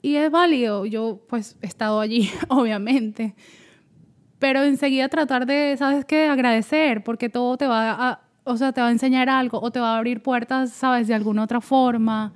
[0.00, 3.34] Y es válido, yo pues he estado allí, obviamente.
[4.38, 6.26] Pero enseguida tratar de, ¿sabes qué?
[6.26, 9.80] Agradecer, porque todo te va a, o sea, te va a enseñar algo o te
[9.80, 11.08] va a abrir puertas, ¿sabes?
[11.08, 12.32] De alguna otra forma.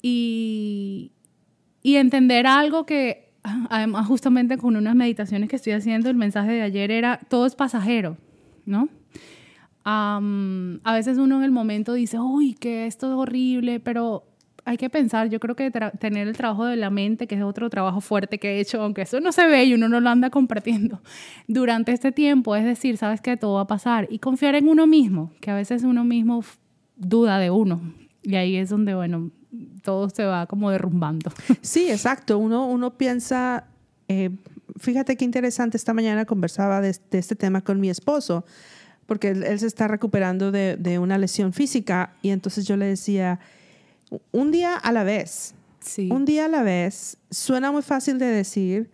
[0.00, 1.12] Y,
[1.82, 3.32] y entender algo que,
[3.68, 7.56] además, justamente con unas meditaciones que estoy haciendo, el mensaje de ayer era, todo es
[7.56, 8.16] pasajero,
[8.64, 8.88] ¿no?
[9.84, 14.31] a veces uno en el momento dice, uy, que esto es horrible, pero
[14.64, 17.68] hay que pensar, yo creo que tener el trabajo de la mente, que es otro
[17.68, 20.30] trabajo fuerte que he hecho, aunque eso no se ve y uno no lo anda
[20.30, 21.00] compartiendo
[21.48, 24.86] durante este tiempo, es decir, sabes que todo va a pasar y confiar en uno
[24.86, 26.44] mismo, que a veces uno mismo
[26.96, 27.80] duda de uno
[28.22, 29.30] y ahí es donde, bueno,
[29.82, 31.32] todo se va como derrumbando.
[31.60, 33.64] Sí, exacto, uno, uno piensa,
[34.08, 34.30] eh,
[34.78, 38.44] fíjate qué interesante, esta mañana conversaba de, este tema con mi esposo,
[39.06, 43.40] porque él, se está recuperando de, de una lesión física y entonces yo le decía,
[44.30, 45.54] un día a la vez.
[45.80, 46.08] Sí.
[46.10, 47.16] Un día a la vez.
[47.30, 48.90] Suena muy fácil de decir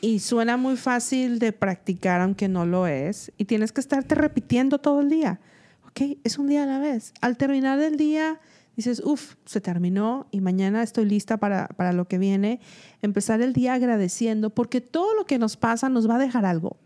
[0.00, 3.32] y suena muy fácil de practicar, aunque no lo es.
[3.38, 5.40] Y tienes que estarte repitiendo todo el día.
[5.88, 7.14] ok, es un día a la vez.
[7.22, 8.38] Al terminar el día,
[8.76, 12.60] dices, uff, se terminó y mañana estoy lista para, para lo que viene.
[13.00, 16.76] Empezar el día agradeciendo, porque todo lo que nos pasa nos va a dejar algo.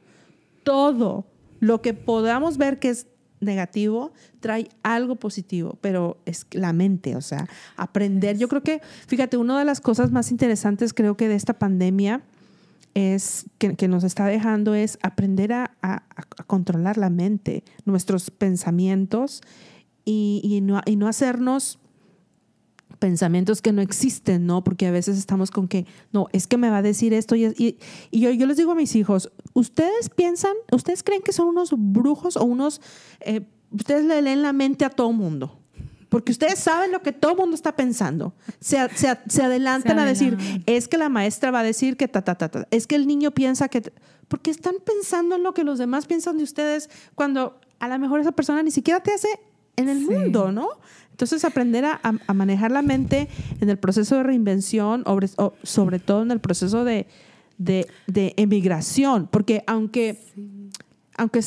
[0.63, 1.27] Todo
[1.59, 3.09] lo que podamos ver que es
[3.41, 8.39] negativo trae algo positivo, pero es la mente, o sea, aprender.
[8.39, 12.23] Yo creo que, fíjate, una de las cosas más interesantes creo que de esta pandemia
[12.95, 15.73] es que, nos está dejando es aprender a,
[16.47, 19.43] controlar la mente, nuestros pensamientos
[20.05, 21.79] y, no, y no hacernos
[22.99, 24.65] pensamientos que no existen, ¿no?
[24.65, 27.45] Porque a veces estamos con que, no, es que me va a decir esto y,
[27.45, 27.79] y,
[28.11, 31.71] y yo, yo, les digo a mis hijos, ¿ustedes piensan, ustedes creen que son unos
[31.77, 32.81] brujos o unos,
[33.21, 33.43] eh,
[33.73, 35.59] ustedes le leen la mente a todo mundo?
[36.09, 38.35] Porque ustedes saben lo que todo mundo está pensando.
[38.61, 42.23] Se, se, se adelantan a decir, es que la maestra va a decir que ta,
[42.23, 42.67] ta, ta, ta.
[42.71, 43.93] Es que el niño piensa que...
[44.29, 48.21] Porque están pensando en lo que los demás piensan de ustedes cuando a lo mejor
[48.21, 49.29] esa persona ni siquiera te hace
[49.77, 50.07] en el sí.
[50.07, 50.69] mundo, ¿no?
[51.11, 53.29] Entonces, aprender a, a, manejar la mente
[53.61, 55.05] en el proceso de reinvención,
[55.63, 57.07] sobre todo en el proceso de,
[57.59, 60.71] de, de emigración, porque aunque, sí.
[61.17, 61.41] aunque,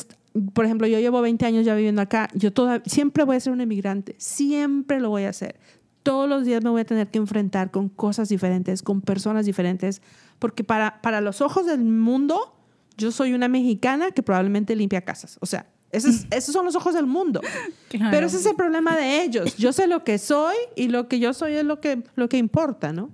[0.53, 3.53] por ejemplo, yo llevo 20 años ya viviendo acá, yo toda, siempre voy a ser
[3.53, 5.59] un emigrante, siempre lo voy a hacer.
[6.03, 10.01] Todos los días me voy a tener que enfrentar con cosas diferentes, con personas diferentes,
[10.39, 12.55] porque para, para los ojos del mundo,
[12.97, 15.37] yo soy una mexicana que probablemente limpia casas.
[15.41, 17.41] O sea, esos, esos, son los ojos del mundo.
[17.91, 18.11] Claro.
[18.11, 19.57] Pero ese es el problema de ellos.
[19.57, 22.37] Yo sé lo que soy y lo que yo soy es lo que, lo que
[22.37, 23.09] importa, ¿no?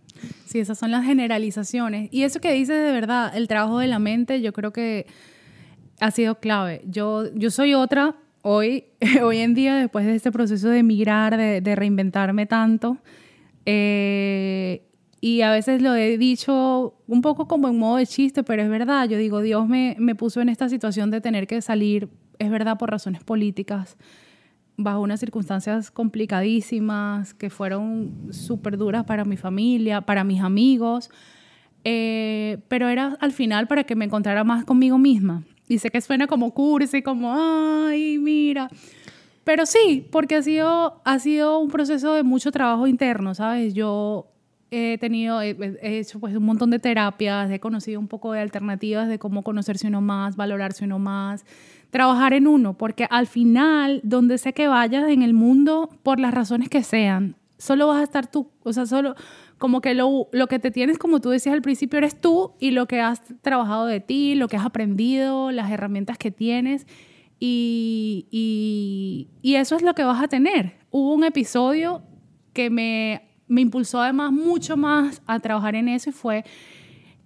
[0.45, 2.09] Sí, esas son las generalizaciones.
[2.11, 5.07] Y eso que dices de verdad, el trabajo de la mente, yo creo que
[5.99, 6.83] ha sido clave.
[6.85, 8.85] Yo, yo soy otra hoy,
[9.23, 12.99] hoy en día, después de este proceso de emigrar, de, de reinventarme tanto.
[13.65, 14.83] Eh,
[15.19, 18.69] y a veces lo he dicho un poco como en modo de chiste, pero es
[18.69, 19.09] verdad.
[19.09, 22.77] Yo digo, Dios me, me puso en esta situación de tener que salir es verdad
[22.77, 23.97] por razones políticas,
[24.77, 31.09] bajo unas circunstancias complicadísimas que fueron súper duras para mi familia, para mis amigos,
[31.83, 35.43] eh, pero era al final para que me encontrara más conmigo misma.
[35.67, 38.69] Y sé que suena como cursi, como, ay, mira.
[39.43, 43.73] Pero sí, porque ha sido, ha sido un proceso de mucho trabajo interno, ¿sabes?
[43.73, 44.27] Yo
[44.71, 48.41] he tenido, he, he, hecho pues un montón de terapias, he conocido un poco de
[48.41, 51.45] alternativas de cómo conocerse uno más, valorarse uno más,
[51.89, 56.33] trabajar en uno, porque al final, donde sea que vayas en el mundo, por las
[56.33, 59.15] razones que sean, solo vas a estar tú, o sea, solo
[59.57, 62.71] como que lo, lo que te tienes, como tú decías al principio, eres tú y
[62.71, 66.85] lo que has trabajado de ti, lo que has aprendido, las herramientas que tienes.
[67.39, 68.27] Y,
[69.41, 70.77] y, eso es lo que vas a tener.
[70.91, 72.03] Hubo un episodio
[72.53, 76.43] que me, me impulsó además mucho más a trabajar en eso y fue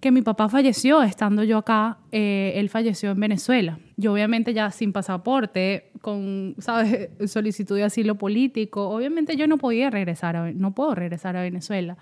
[0.02, 3.78] que mi papá falleció estando yo acá, eh, él falleció en Venezuela.
[3.96, 9.90] Yo obviamente ya sin pasaporte, con, ¿sabes?, solicitud de asilo político, obviamente yo no podía
[9.90, 11.98] regresar, a, no puedo regresar a Venezuela.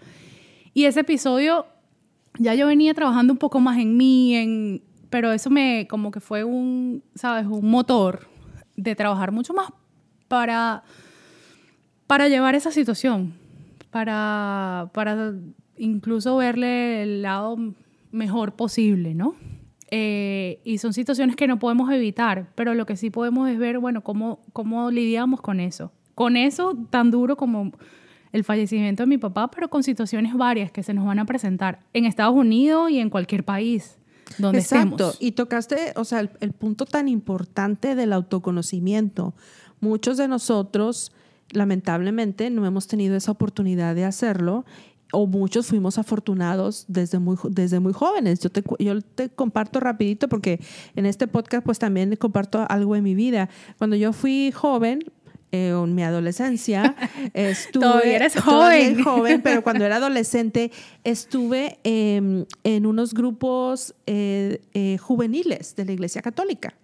[0.72, 1.66] Y ese episodio,
[2.38, 6.20] ya yo venía trabajando un poco más en mí, en, pero eso me, como que
[6.20, 8.28] fue un, ¿sabes?, un motor
[8.76, 9.74] de trabajar mucho más
[10.26, 10.84] para,
[12.06, 13.34] para llevar esa situación,
[13.90, 15.34] para, para
[15.76, 17.58] incluso verle el lado
[18.10, 19.34] mejor posible, ¿no?
[19.90, 23.78] Eh, y son situaciones que no podemos evitar, pero lo que sí podemos es ver,
[23.78, 25.92] bueno, cómo, cómo lidiamos con eso.
[26.14, 27.72] Con eso tan duro como
[28.32, 31.80] el fallecimiento de mi papá, pero con situaciones varias que se nos van a presentar
[31.92, 33.98] en Estados Unidos y en cualquier país
[34.38, 34.94] donde Exacto.
[34.94, 35.16] estemos.
[35.18, 39.34] Y tocaste, o sea, el, el punto tan importante del autoconocimiento.
[39.80, 41.12] Muchos de nosotros,
[41.50, 44.64] lamentablemente, no hemos tenido esa oportunidad de hacerlo
[45.12, 48.40] o muchos fuimos afortunados desde muy, desde muy jóvenes.
[48.40, 50.60] Yo te, yo te comparto rapidito porque
[50.96, 53.48] en este podcast pues también comparto algo de mi vida.
[53.78, 55.00] Cuando yo fui joven,
[55.52, 56.94] eh, en mi adolescencia,
[57.34, 57.82] estuve...
[57.82, 59.02] Todavía eres joven.
[59.02, 60.70] joven, pero cuando era adolescente
[61.02, 66.74] estuve eh, en unos grupos eh, eh, juveniles de la Iglesia Católica.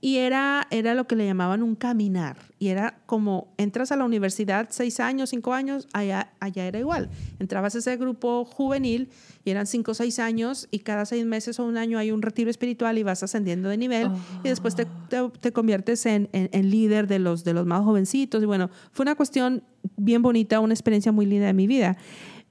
[0.00, 2.36] Y era, era lo que le llamaban un caminar.
[2.58, 7.08] Y era como entras a la universidad seis años, cinco años, allá, allá era igual.
[7.38, 9.08] Entrabas a ese grupo juvenil
[9.44, 12.22] y eran cinco o seis años y cada seis meses o un año hay un
[12.22, 14.40] retiro espiritual y vas ascendiendo de nivel oh.
[14.44, 17.82] y después te, te, te conviertes en, en, en, líder de los, de los más
[17.82, 18.42] jovencitos.
[18.42, 19.64] Y bueno, fue una cuestión
[19.96, 21.96] bien bonita, una experiencia muy linda de mi vida.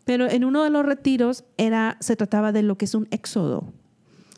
[0.03, 3.73] Pero en uno de los retiros era, se trataba de lo que es un éxodo.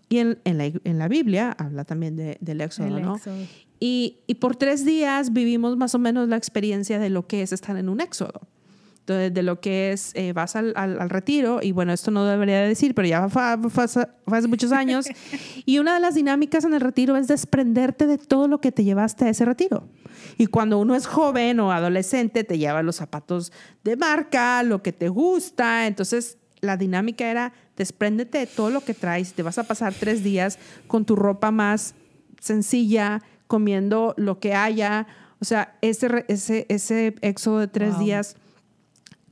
[0.10, 3.16] Y en, en, la, en, la, Biblia habla también de, del éxodo, El ¿no?
[3.16, 3.36] éxodo.
[3.80, 7.51] Y, y, por tres días vivimos más o menos la experiencia de lo que es
[7.51, 8.41] estar en un éxodo.
[9.05, 12.26] de, de lo que es, eh, vas al, al, al, retiro, y bueno, esto no
[12.26, 13.43] debería decir, pero ya fue
[13.84, 15.05] hace muchos años,
[15.66, 18.84] y una de las dinámicas en el retiro es desprenderte de todo lo que te
[18.84, 19.88] llevaste a ese retiro.
[20.38, 23.51] Y cuando uno es joven o adolescente, te lleva los zapatos
[23.84, 28.93] de marca, lo que te gusta, entonces la dinámica era despréndete de todo lo que
[28.93, 31.93] traes, te vas a pasar tres días con tu ropa más
[32.41, 35.07] sencilla, comiendo lo que haya,
[35.39, 38.03] o sea, ese, ese, ese éxodo de tres wow.
[38.03, 38.36] días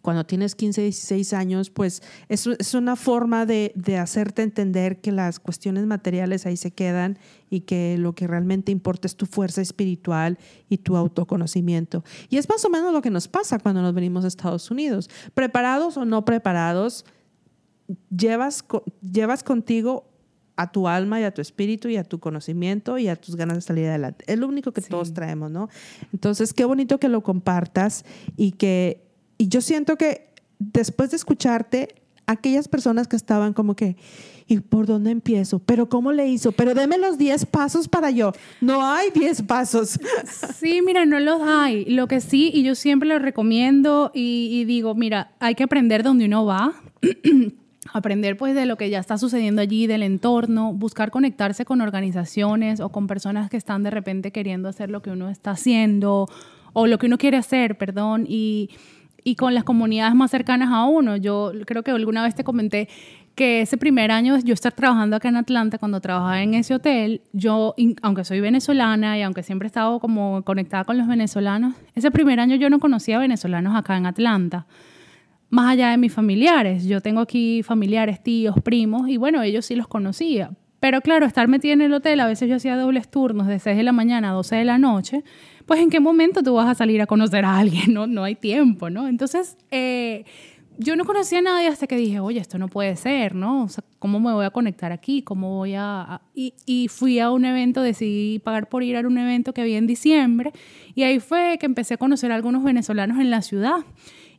[0.06, 5.12] cuando tienes 15, 16 años, pues es, es una forma de, de, hacerte entender que
[5.12, 7.18] las cuestiones materiales ahí se quedan
[7.50, 10.38] y que lo que realmente importa es tu fuerza espiritual
[10.70, 12.04] y tu autoconocimiento.
[12.30, 15.10] Y es más o menos lo que nos pasa cuando nos venimos a Estados Unidos.
[15.34, 17.04] Preparados o no preparados,
[18.16, 18.66] llevas,
[19.02, 20.06] llevas contigo
[20.58, 23.58] a tu alma y a tu espíritu y a tu conocimiento y a tus ganas
[23.58, 24.24] de salir adelante.
[24.28, 24.90] Es lo único que sí.
[24.90, 25.70] todos traemos, ¿no?
[26.14, 28.06] Entonces, qué bonito que lo compartas
[28.38, 29.06] y que
[29.38, 31.96] y yo siento que después de escucharte,
[32.28, 33.98] aquellas personas que estaban como que,
[34.48, 35.60] ¿y por dónde empiezo?
[35.60, 36.52] ¿Pero cómo le hizo?
[36.52, 38.32] Pero deme los 10 pasos para yo.
[38.62, 40.00] No hay 10 pasos.
[40.56, 41.86] Sí, mira, no los hay.
[41.86, 46.02] Lo que sí, y yo siempre lo recomiendo y, y digo, mira, hay que aprender
[46.02, 46.74] donde uno va.
[47.94, 52.80] aprender pues de lo que ya está sucediendo allí, del entorno, buscar conectarse con organizaciones
[52.80, 56.28] o con personas que están de repente queriendo hacer lo que uno está haciendo
[56.74, 58.70] o lo que uno quiere hacer, perdón, y
[59.26, 61.18] y con las comunidades más cercanas a uno.
[61.18, 62.88] Yo creo que alguna vez te comenté
[63.34, 67.22] que ese primer año yo estar trabajando acá en Atlanta, cuando trabajaba en ese hotel,
[67.34, 72.12] yo, aunque soy venezolana y aunque siempre he estado como conectada con los venezolanos, ese
[72.12, 74.68] primer año yo no conocía venezolanos acá en Atlanta,
[75.56, 76.84] más allá de mis familiares.
[76.86, 80.52] Yo tengo aquí familiares, tíos, primos, y bueno, ellos sí los conocía.
[80.82, 83.78] Pero claro, estar metida en el hotel, a veces yo hacía dobles turnos de 6
[83.78, 85.24] de la mañana a 12 de la noche,
[85.66, 88.36] pues en qué momento tú vas a salir a conocer a alguien, no, no hay
[88.36, 89.08] tiempo, ¿no?
[89.08, 90.26] Entonces, eh,
[90.78, 93.64] yo no conocía a nadie hasta que dije, oye, esto no puede ser, ¿no?
[93.64, 95.22] O sea, ¿cómo me voy a conectar aquí?
[95.22, 96.22] ¿Cómo voy a...?
[96.36, 99.78] Y, y, fui a un evento, decidí pagar por ir a un evento que había
[99.78, 100.52] en diciembre
[100.96, 103.86] y ahí fue que empecé a conocer a algunos venezolanos en la ciudad.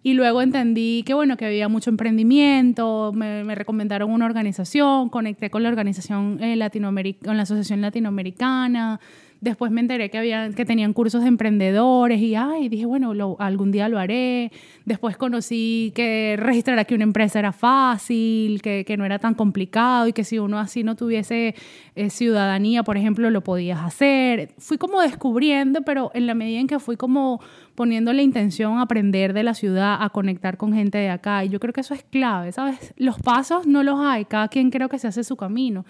[0.07, 5.51] Y luego entendí que, bueno, que había mucho emprendimiento, me, me recomendaron una organización, conecté
[5.51, 9.01] con la organización eh, latinoamericana, con la Asociación Latinoamericana,
[9.41, 13.37] Después me enteré que, había, que tenían cursos de emprendedores y ay, dije, bueno, lo,
[13.39, 14.51] algún día lo haré.
[14.85, 20.09] Después conocí que registrar aquí una empresa era fácil, que, que no era tan complicado
[20.09, 21.55] y que si uno así no tuviese
[21.95, 24.55] eh, ciudadanía, por ejemplo, lo podías hacer.
[24.59, 27.41] Fui como descubriendo, pero en la medida en que fui como
[27.75, 31.45] poniendo la intención a aprender de la ciudad, a conectar con gente de acá.
[31.45, 32.95] Y yo creo que eso es clave, ¿sabes?
[32.97, 35.85] Los pasos no los hay, cada quien creo que se hace su camino.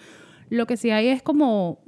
[0.49, 1.79] Lo que sí hay es como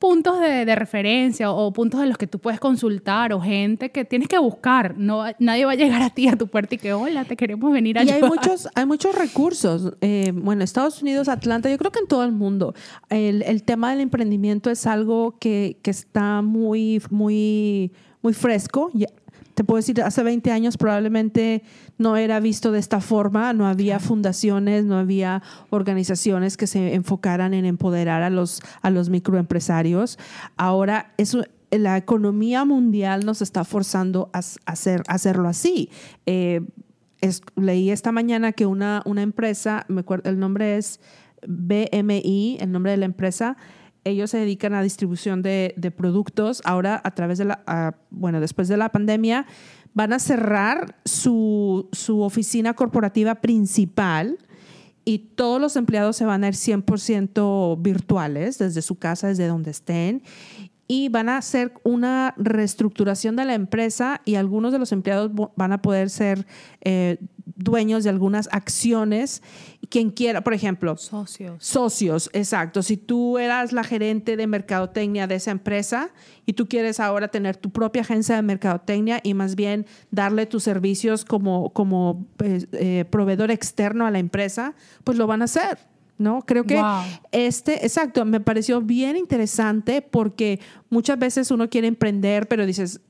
[0.00, 4.06] puntos de, de, referencia o puntos de los que tú puedes consultar o gente que
[4.06, 4.96] tienes que buscar.
[4.96, 7.70] No, nadie va a llegar a ti a tu puerta y que, hola, te queremos
[7.70, 9.92] venir a Y hay muchos, hay muchos recursos.
[10.00, 12.74] Eh, bueno, Estados Unidos, Atlanta, yo creo que en todo el mundo.
[13.10, 17.92] El, el tema del emprendimiento es algo que, que está muy, muy,
[18.22, 18.90] muy fresco
[19.60, 21.62] te puedo decir, hace 20 años probablemente
[21.98, 27.52] no era visto de esta forma, no había fundaciones, no había organizaciones que se enfocaran
[27.52, 30.18] en empoderar a los, a los microempresarios.
[30.56, 35.90] Ahora eso, la economía mundial nos está forzando a, hacer, a hacerlo así.
[36.24, 36.62] Eh,
[37.20, 41.00] es, leí esta mañana que una, una empresa, me acuerdo, el nombre es
[41.46, 43.58] BMI, el nombre de la empresa,
[44.04, 46.62] ellos se dedican a distribución de, productos.
[46.64, 49.46] Ahora, a través de la, bueno, después de la pandemia,
[49.92, 54.38] van a cerrar su, su oficina corporativa principal
[55.04, 59.70] y todos los empleados se van a ir 100% virtuales desde su casa, desde donde
[59.70, 60.22] estén
[60.90, 65.70] y van a hacer una reestructuración de la empresa y algunos de los empleados van
[65.72, 66.48] a poder ser
[66.80, 67.18] eh,
[67.54, 69.40] dueños de algunas acciones.
[69.88, 70.96] Quien quiera, por ejemplo.
[70.96, 71.64] Socios.
[71.64, 72.82] Socios, exacto.
[72.82, 76.10] Si tú eras la gerente de mercadotecnia de esa empresa
[76.44, 80.64] y tú quieres ahora tener tu propia agencia de mercadotecnia y más bien darle tus
[80.64, 84.74] servicios como, como pues, eh, proveedor externo a la empresa,
[85.04, 85.78] pues lo van a hacer.
[86.20, 86.42] ¿No?
[86.42, 87.02] Creo que wow.
[87.32, 90.60] este, exacto, me pareció bien interesante porque
[90.90, 93.00] muchas veces uno quiere emprender, pero dices,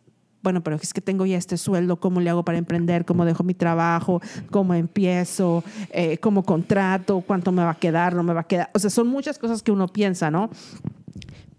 [0.43, 3.05] bueno, pero es que tengo ya este sueldo, ¿cómo le hago para emprender?
[3.05, 4.23] ¿Cómo dejo mi trabajo?
[4.51, 5.65] ¿Cómo empiezo?
[5.91, 7.23] Eh, ¿Cómo contrato?
[7.27, 8.15] ¿Cuánto me va a quedar?
[8.15, 8.71] ¿No me va a quedar?
[8.73, 10.49] O sea, son muchas cosas que uno piensa, ¿no?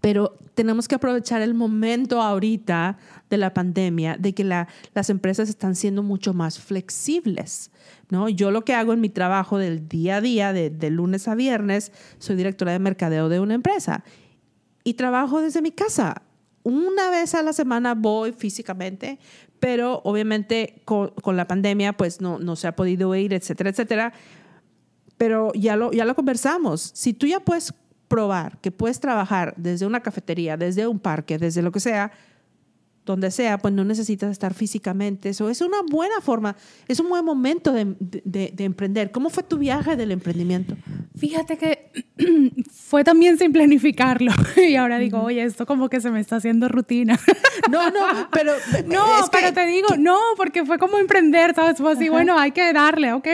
[0.00, 2.96] Pero tenemos que aprovechar el momento ahorita
[3.30, 7.70] de la pandemia, de que la, las empresas están siendo mucho más flexibles.
[8.12, 8.28] ¿No?
[8.28, 11.92] Yo lo que hago en mi trabajo del día a día, de, lunes a viernes,
[12.18, 14.04] soy directora de mercadeo de una empresa
[14.84, 16.20] y trabajo desde mi casa
[16.62, 19.18] una vez a la semana voy físicamente,
[19.60, 24.12] pero obviamente con, con la pandemia pues no, no se ha podido ir, etcétera, etcétera.
[25.16, 26.92] Pero ya lo, ya lo conversamos.
[26.94, 27.72] Si tú ya puedes
[28.08, 32.12] probar que puedes trabajar desde una cafetería, desde un parque, desde lo que sea,
[33.04, 35.30] donde sea, pues no necesitas estar físicamente.
[35.30, 36.56] Eso es una buena forma,
[36.88, 39.10] es un buen momento de, de, de emprender.
[39.10, 40.76] ¿Cómo fue tu viaje del emprendimiento?
[41.16, 41.90] Fíjate que
[42.72, 44.32] fue también sin planificarlo.
[44.72, 47.18] Y ahora digo, oye, esto como que se me está haciendo rutina.
[47.70, 48.52] No, no, pero...
[48.86, 51.78] no, pero te digo, no, porque fue como emprender, ¿sabes?
[51.78, 53.28] Fue así, bueno, hay que darle, ok,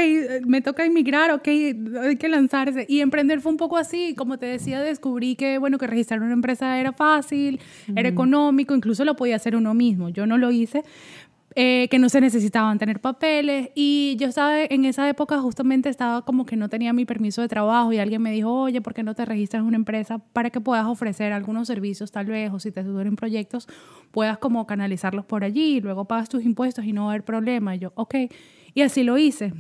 [0.45, 2.85] me toca emigrar, ok, hay que lanzarse.
[2.89, 6.35] Y emprender fue un poco así, como te decía, descubrí que, bueno, que registrar una
[6.35, 7.61] empresa era fácil,
[7.97, 10.09] era económico, incluso lo podía hacer uno mismo.
[10.09, 10.84] Yo no lo hice,
[11.54, 13.70] eh, que no se necesitaban tener papeles.
[13.74, 17.48] Y yo estaba en esa época justamente estaba como que no tenía mi permiso de
[17.48, 20.50] trabajo y alguien me dijo, oye, ¿por qué no te registras en una empresa para
[20.50, 23.68] que puedas ofrecer algunos servicios tal vez o si te suben proyectos,
[24.12, 27.74] puedas como canalizarlos por allí luego pagas tus impuestos y no va a haber problema.
[27.74, 28.14] Y yo, ok.
[28.74, 29.52] Y así lo hice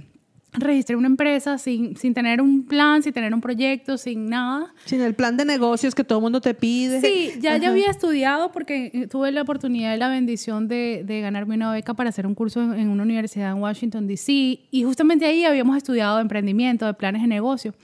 [0.52, 4.72] registré una empresa sin, sin tener un plan, sin tener un proyecto, sin nada.
[4.84, 7.00] Sin el plan de negocios que todo el mundo te pide.
[7.00, 11.20] Sí, ya, ya había estudiado porque eh, tuve la oportunidad y la bendición de, de
[11.20, 14.32] ganarme una beca para hacer un curso en, en una universidad en Washington, D.C.
[14.70, 17.74] Y justamente ahí habíamos estudiado de emprendimiento, de planes de negocio.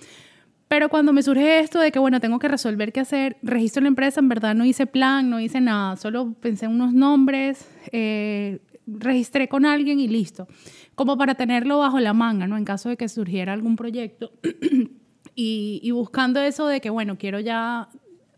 [0.66, 3.88] Pero cuando me surge esto de que, bueno, tengo que resolver qué hacer, registro la
[3.88, 8.60] empresa, en verdad no hice plan, no hice nada, solo pensé en unos nombres, eh,
[8.86, 10.48] registré con alguien y listo
[10.94, 12.56] como para tenerlo bajo la manga, ¿no?
[12.56, 14.32] En caso de que surgiera algún proyecto.
[15.34, 17.88] y, buscando eso de que, bueno, quiero ya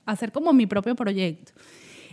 [0.05, 1.53] hacer como mi propio proyecto.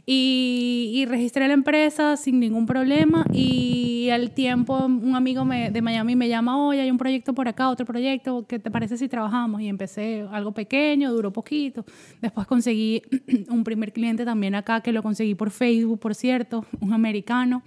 [0.05, 6.27] Y, registré la empresa sin ningún problema y al tiempo un amigo de Miami me
[6.27, 9.61] llama, oye, hay un proyecto por acá, otro proyecto, ¿qué te parece si trabajamos?
[9.61, 11.85] Y empecé algo pequeño, duró poquito.
[12.21, 13.01] Después conseguí
[13.49, 17.63] un primer cliente también acá, que lo conseguí por Facebook, por cierto, un americano.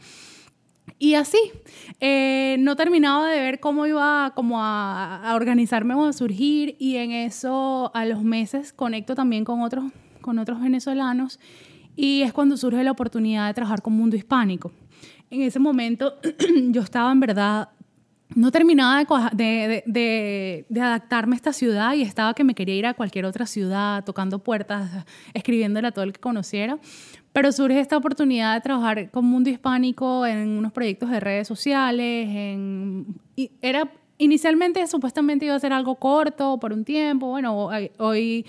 [0.99, 1.39] Y así,
[2.01, 7.13] eh, no terminaba de ver cómo iba como a, organizarme o a surgir y en
[7.13, 9.85] eso a los meses conecto también con otros,
[10.23, 11.39] con otros venezolanos
[11.97, 14.71] y es cuando surge la oportunidad de trabajar con Mundo Hispánico.
[15.31, 16.15] En ese momento
[16.69, 17.71] yo estaba en verdad,
[18.35, 22.87] no terminaba de, de, de, adaptarme a esta ciudad y estaba que me quería ir
[22.87, 26.79] a cualquier otra ciudad, tocando puertas, escribiéndole a todo el que conociera,
[27.37, 32.29] pero surge esta oportunidad de trabajar con Mundo Hispánico en unos proyectos de redes sociales.
[32.31, 37.27] En, y era, inicialmente supuestamente iba a ser algo corto por un tiempo.
[37.27, 37.69] Bueno,
[37.99, 38.47] hoy,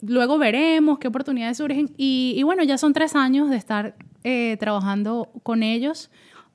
[0.00, 1.90] luego veremos qué oportunidades surgen.
[1.96, 6.08] Y, y bueno, ya son tres años de estar eh, trabajando con ellos.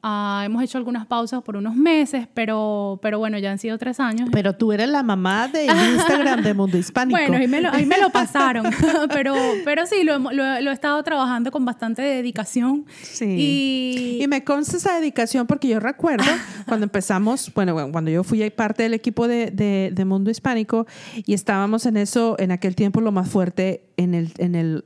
[0.08, 3.99] Ah, hemos hecho algunas pausas por unos meses, pero, pero bueno, ya han sido tres
[3.99, 4.30] años.
[4.32, 7.18] Pero tú eres la mamá de Instagram de Mundo Hispánico.
[7.18, 8.68] Bueno, ahí me lo, ahí me lo pasaron,
[9.12, 9.34] pero,
[9.64, 12.86] pero sí, lo, lo, he estado trabajando con bastante dedicación.
[13.01, 14.20] Sí.
[14.22, 16.26] Y, me consta esa dedicación porque yo recuerdo
[16.68, 20.86] cuando empezamos, bueno, cuando yo fui parte del equipo de, de, de Mundo Hispánico
[21.16, 24.84] y estábamos en eso, en aquel tiempo lo más fuerte, en el, en el,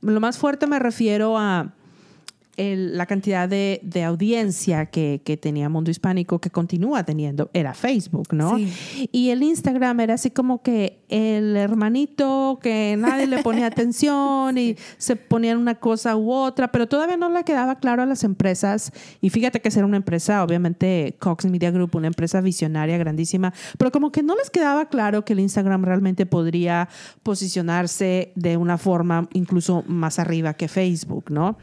[0.00, 1.74] lo más fuerte me refiero a
[2.58, 8.28] la cantidad de, de audiencia que, que, tenía Mundo Hispánico, que continúa teniendo, era Facebook,
[8.32, 8.58] ¿no?
[8.58, 14.76] Y el Instagram era así como que el hermanito que nadie le ponía atención y
[14.96, 18.92] se ponían una cosa u otra, pero todavía no le quedaba claro a las empresas.
[19.20, 23.92] Y fíjate que era una empresa, obviamente Cox Media Group, una empresa visionaria grandísima, pero
[23.92, 26.88] como que no les quedaba claro que el Instagram realmente podría
[27.22, 31.56] posicionarse de una forma incluso más arriba que Facebook, ¿no?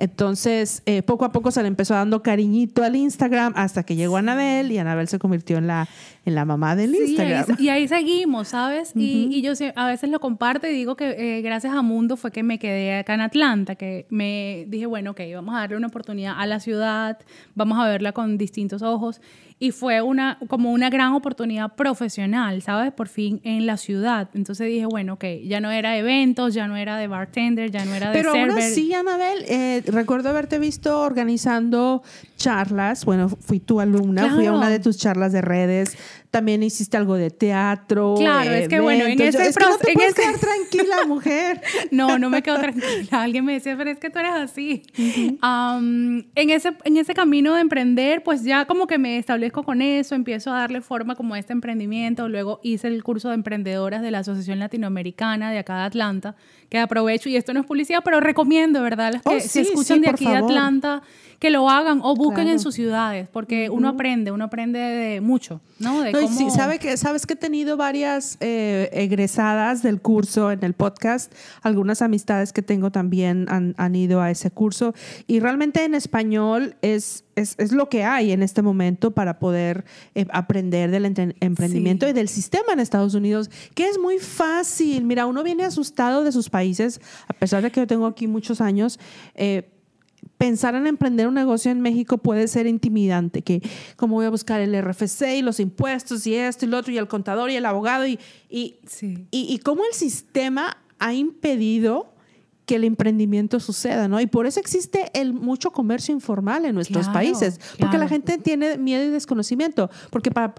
[0.00, 4.16] Entonces, eh, poco a poco se le empezó dando cariñito al Instagram hasta que llegó
[4.16, 5.88] Anabel y Anabel se convirtió en la,
[6.24, 7.56] en la mamá del Instagram.
[7.58, 8.92] y ahí seguimos, ¿sabes?
[8.94, 12.30] y, y, yo a veces lo comparto y digo que eh, gracias a Mundo fue
[12.30, 15.86] que me quedé acá en Atlanta, que me dije, bueno, ok, vamos a darle una
[15.86, 17.18] oportunidad a la ciudad,
[17.54, 19.20] vamos a verla con distintos ojos
[19.62, 22.92] y fue una, como una gran oportunidad profesional, ¿sabes?
[22.92, 24.30] Por fin en la ciudad.
[24.32, 27.84] Entonces dije, bueno, ok, ya no era de eventos, ya no era de bartender, ya
[27.84, 28.52] no era de Pero server.
[28.52, 32.02] ahora sí, Anabel, eh, recuerdo haberte visto organizando
[32.38, 35.94] charlas, bueno, fui tu alumna, fui a una de tus charlas de redes,
[36.30, 38.14] también hiciste algo de teatro.
[38.16, 41.60] Claro, es que bueno, en ese es que no te puedes quedar tranquila, mujer.
[41.90, 43.22] no, no me quedo tranquila.
[43.22, 44.82] Alguien me decía, pero es que tú eres así.
[44.96, 50.14] en, ese, en ese camino de emprender, pues ya como que me establezco con eso,
[50.14, 52.28] empiezo a darle forma como a este emprendimiento.
[52.28, 56.36] Luego hice el curso de emprendedoras de la Asociación Latinoamericana de acá de Atlanta,
[56.68, 59.14] que aprovecho, y esto no es publicidad, pero recomiendo, ¿verdad?
[59.14, 61.02] Las que oh, se escuchan de aquí de Atlanta
[61.40, 65.62] que lo hagan o busquen en sus ciudades, porque uno aprende, uno aprende de mucho,
[65.78, 66.02] ¿no?
[66.02, 70.62] De No, sí, sabe que, sabes que he tenido varias eh, egresadas del curso en
[70.62, 71.32] el podcast.
[71.62, 74.92] Algunas amistades que tengo también han, han ido a ese curso.
[75.26, 79.86] Y realmente en español es, es, es lo que hay en este momento para poder
[80.14, 85.04] eh, aprender del emprendimiento y del sistema en Estados Unidos, que es muy fácil.
[85.04, 88.60] Mira, uno viene asustado de sus países, a pesar de que yo tengo aquí muchos
[88.60, 89.00] años.
[89.34, 89.70] Eh,
[90.40, 93.60] pensar en emprender un negocio en México puede ser intimidante, que
[93.96, 96.96] como voy a buscar el RFC y los impuestos y esto y lo otro y
[96.96, 98.18] el contador y el abogado y,
[98.48, 102.14] y, y, y cómo el sistema ha impedido
[102.64, 104.18] que el emprendimiento suceda, ¿no?
[104.20, 108.78] Y por eso existe el mucho comercio informal en nuestros países, porque la gente tiene
[108.78, 110.54] miedo y desconocimiento, porque para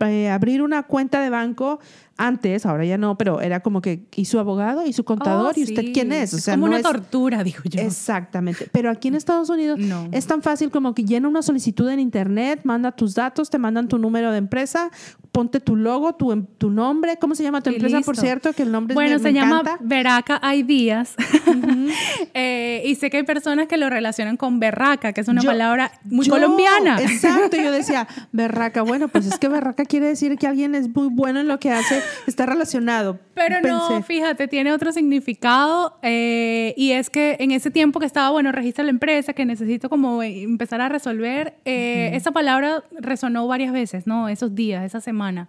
[0.00, 1.80] eh, abrir una cuenta de banco
[2.18, 4.86] antes, ahora ya no, pero era como que, ¿y su abogado?
[4.86, 5.52] ¿Y su contador?
[5.54, 6.32] Oh, ¿Y usted quién es?
[6.32, 7.80] O sea, como una tortura, digo yo.
[7.80, 8.68] Exactamente.
[8.72, 10.08] Pero aquí en Estados Unidos no.
[10.12, 13.88] es tan fácil como que llena una solicitud en internet, manda tus datos, te mandan
[13.88, 14.90] tu número de empresa,
[15.30, 17.18] ponte tu logo, tu, em, tu nombre.
[17.18, 18.52] ¿Cómo se llama tu empresa, por cierto?
[18.54, 21.14] Que el nombre bueno, es se llama Veraca Ideas.
[22.34, 25.92] eh, y sé que hay personas que lo relacionan con berraca, que es una palabra
[26.04, 27.00] muy colombiana.
[27.02, 27.56] Exacto.
[27.56, 28.80] Yo decía, berraca.
[28.80, 31.70] Bueno, pues es que berraca quiere decir que alguien es muy bueno en lo que
[31.70, 33.18] hace está relacionado.
[33.34, 38.30] Pero no, fíjate, tiene otro significado eh, y es que en ese tiempo que estaba,
[38.30, 43.72] bueno, registra la empresa, que necesito como empezar a resolver, eh, esa palabra resonó varias
[43.72, 44.28] veces, ¿no?
[44.28, 45.48] Esos días, esa semana.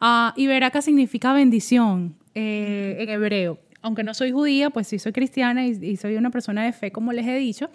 [0.00, 3.58] Uh, y Veraca significa bendición eh, en hebreo.
[3.82, 6.90] Aunque no soy judía, pues sí soy cristiana y, y soy una persona de fe,
[6.90, 7.70] como les he dicho.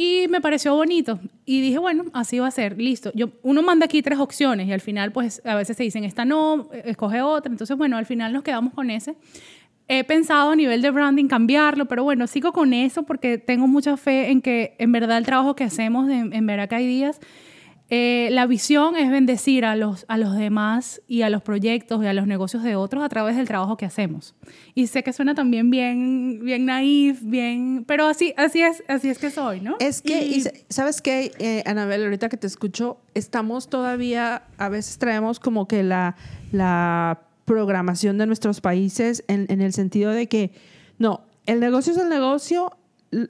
[0.00, 1.18] Y me pareció bonito.
[1.44, 3.10] Y dije, bueno, así va a ser, listo.
[3.16, 6.24] Yo, uno manda aquí tres opciones y al final, pues a veces se dicen, esta
[6.24, 7.50] no, escoge otra.
[7.50, 9.16] Entonces, bueno, al final nos quedamos con ese.
[9.88, 13.96] He pensado a nivel de branding cambiarlo, pero bueno, sigo con eso porque tengo mucha
[13.96, 17.18] fe en que en verdad el trabajo que hacemos en, en Veraca Díaz
[17.90, 22.06] eh, la visión es bendecir a los, a los demás y a los proyectos y
[22.06, 24.34] a los negocios de otros a través del trabajo que hacemos.
[24.74, 29.18] Y sé que suena también bien, bien naif, bien, pero así, así, es, así es
[29.18, 29.76] que soy, ¿no?
[29.80, 32.04] Es que, ¿sabes qué, eh, Anabel?
[32.04, 36.14] Ahorita que te escucho, estamos todavía, a veces traemos como que la,
[36.52, 40.52] la programación de nuestros países en, en el sentido de que,
[40.98, 42.76] no, el negocio es el negocio,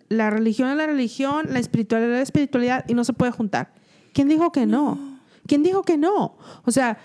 [0.09, 3.78] la religión es la religión, la espiritualidad es la espiritualidad y no se puede juntar.
[4.18, 4.98] ¿Quién dijo que no?
[5.46, 6.36] ¿Quién dijo que no?
[6.64, 6.98] O sea,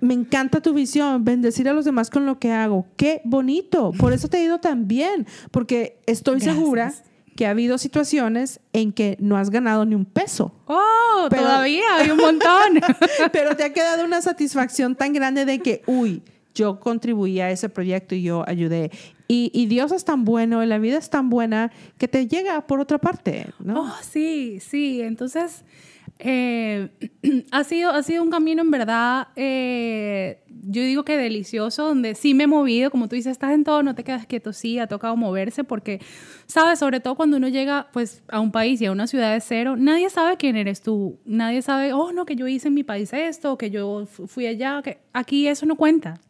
[0.00, 2.86] me encanta tu visión, bendecir a los demás con lo que hago.
[2.96, 3.90] Qué bonito.
[3.98, 6.94] Por eso te he ido tan bien, porque estoy segura
[7.34, 10.54] que ha habido situaciones en que no has ganado ni un peso.
[10.66, 12.78] Oh, todavía hay un montón.
[13.32, 16.22] pero te ha quedado una satisfacción tan grande de que, uy,
[16.54, 18.92] yo contribuí a ese proyecto y yo ayudé.
[19.26, 22.68] Y, y, Dios es tan bueno, y la vida es tan buena que te llega
[22.68, 23.80] por otra parte, ¿no?
[23.80, 25.00] Oh, sí, sí.
[25.00, 25.64] Entonces,
[26.24, 26.88] eh,
[27.50, 32.32] ha, sido, ha sido un camino en verdad, eh, yo digo que delicioso, donde sí
[32.32, 34.86] me he movido, como tú dices, estás en todo, no te quedas quieto, sí, ha
[34.86, 36.00] tocado moverse, porque,
[36.46, 39.40] sabes, sobre todo cuando uno llega pues, a un país y a una ciudad de
[39.40, 42.84] cero, nadie sabe quién eres tú, nadie sabe, oh, no, que yo hice en mi
[42.84, 46.20] país esto, que yo fui allá, que aquí eso no cuenta.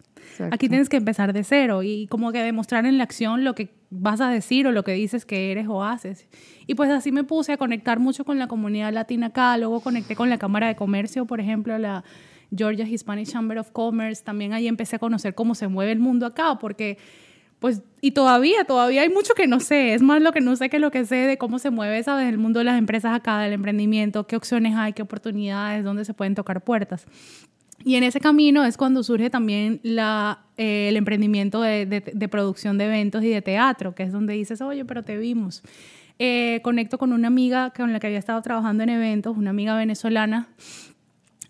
[0.51, 3.69] Aquí tienes que empezar de cero y como que demostrar en la acción lo que
[3.95, 6.27] vas a decir o lo que dices que eres o haces.
[6.67, 10.17] Y pues así me puse a conectar mucho con la comunidad latina acá, luego conecté
[10.17, 12.03] con la Cámara de Comercio, por ejemplo, la
[12.57, 16.25] Georgia Hispanic Chamber of Commerce, también ahí empecé a conocer cómo se mueve el mundo
[16.25, 16.97] acá, porque
[17.59, 20.69] pues, y todavía, todavía hay mucho que no sé, es más lo que no sé
[20.71, 22.29] que lo que sé de cómo se mueve, ¿sabes?
[22.29, 26.15] El mundo de las empresas acá, del emprendimiento, qué opciones hay, qué oportunidades, dónde se
[26.15, 27.07] pueden tocar puertas.
[27.85, 32.87] Y en ese camino es cuando surge también eh, el emprendimiento de, de, producción de
[32.87, 35.63] eventos y de teatro, que es donde dices, oye, pero te vimos.
[36.19, 39.75] Eh, conecto con una amiga con la que había estado trabajando en eventos, una amiga
[39.77, 40.49] venezolana,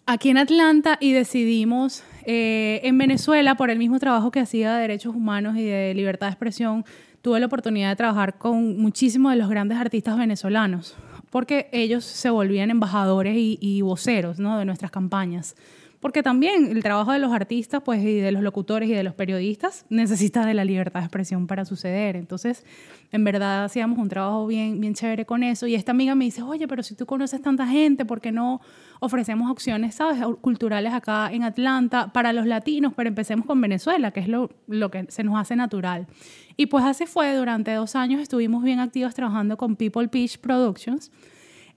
[0.06, 4.82] aquí en Atlanta y decidimos eh, en Venezuela, por el mismo trabajo que hacía de
[4.82, 6.84] derechos humanos y de libertad de expresión,
[7.20, 10.96] tuve la oportunidad de trabajar con muchísimos de los grandes artistas venezolanos,
[11.30, 14.58] porque ellos se volvían embajadores y, y voceros ¿no?
[14.58, 15.54] de nuestras campañas
[16.03, 19.14] porque también el trabajo de los artistas pues, y de los locutores y de los
[19.14, 22.16] periodistas necesita de la libertad de expresión para suceder.
[22.16, 22.66] Entonces,
[23.12, 25.68] en verdad hacíamos un trabajo bien, bien chévere con eso.
[25.68, 28.61] Y esta amiga me dice, oye, pero si tú conoces tanta gente, ¿por qué no
[28.98, 32.94] ofrecemos opciones, sabes, culturales acá en Atlanta para los latinos?
[32.96, 36.09] Pero empecemos con Venezuela, que es lo, lo que se nos hace natural.
[36.57, 41.12] Y pues así fue, durante dos años estuvimos bien activos trabajando con People Pitch Productions.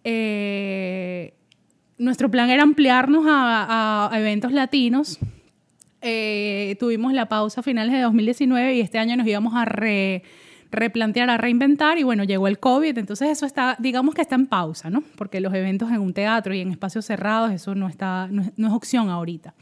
[0.03, 1.35] Eh,
[1.97, 5.19] nuestro plan era ampliarnos a, eventos latinos.
[6.01, 11.29] Eh, tuvimos la pausa a finales de 2019 y este año nos íbamos a replantear,
[11.29, 14.89] a reinventar y bueno, llegó el COVID, entonces eso está, digamos que está en pausa,
[14.89, 15.03] ¿no?
[15.15, 18.73] Porque los eventos en un teatro y en espacios cerrados, eso no, está, no, es
[18.73, 19.55] opción ahorita.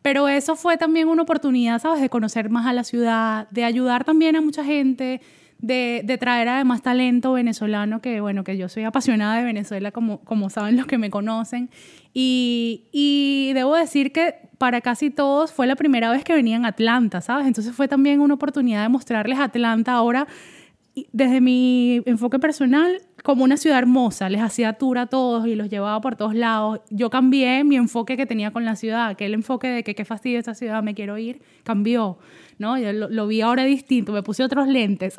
[0.00, 4.04] Pero eso fue también una oportunidad, ¿sabes?, de conocer más a la ciudad, de ayudar
[4.04, 5.20] también a mucha gente,
[5.62, 10.18] de, de, traer además talento venezolano, que bueno, que yo soy apasionada de Venezuela, como,
[10.20, 11.70] como saben los que me conocen.
[12.12, 16.68] Y, y debo decir que para casi todos fue la primera vez que venían a
[16.68, 17.46] Atlanta, ¿sabes?
[17.46, 20.26] Entonces fue también una oportunidad de mostrarles Atlanta ahora,
[21.12, 25.70] desde mi enfoque personal, como una ciudad hermosa, les hacía tour a todos y los
[25.70, 26.80] llevaba por todos lados.
[26.90, 30.38] Yo cambié mi enfoque que tenía con la ciudad, aquel enfoque de que qué fastidio
[30.38, 32.18] esta ciudad, me quiero ir, cambió.
[32.58, 32.78] ¿No?
[32.78, 35.14] Yo lo, vi ahora distinto, me puse otros lentes.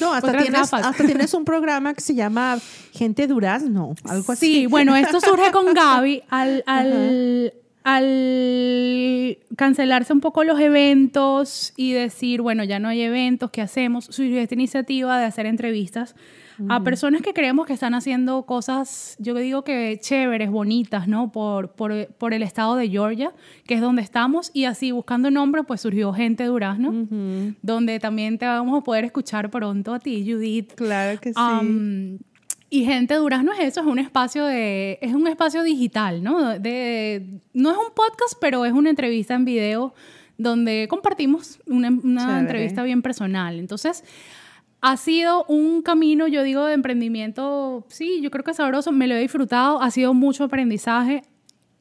[0.00, 2.58] No, hasta, tienes, hasta tienes, un programa que se llama
[2.92, 4.46] Gente Durazno, algo así.
[4.46, 7.52] Sí, bueno, esto surge con Gaby al, al,
[7.84, 14.06] al cancelarse un poco los eventos y decir, bueno, ya no hay eventos, ¿qué hacemos?
[14.06, 16.14] Surgió esta iniciativa de hacer entrevistas
[16.68, 21.30] a personas que creemos que están haciendo cosas, yo digo que chéveres, bonitas, ¿no?
[21.30, 23.32] Por, por, por, el estado de Georgia,
[23.66, 27.06] que es donde estamos, y así buscando nombres, pues surgió Gente Durazno,
[27.62, 30.72] donde también te vamos a poder escuchar pronto a ti, Judith.
[30.74, 32.18] Claro que sí.
[32.70, 36.58] y Gente Durazno es eso, es un espacio de, es un espacio digital, ¿no?
[36.58, 39.94] De, no es un podcast, pero es una entrevista en video
[40.38, 43.58] donde compartimos una, una entrevista bien personal.
[43.58, 44.04] Entonces,
[44.80, 49.14] ha sido un camino, yo digo, de emprendimiento, sí, yo creo que sabroso, me lo
[49.14, 51.22] he disfrutado, ha sido mucho aprendizaje,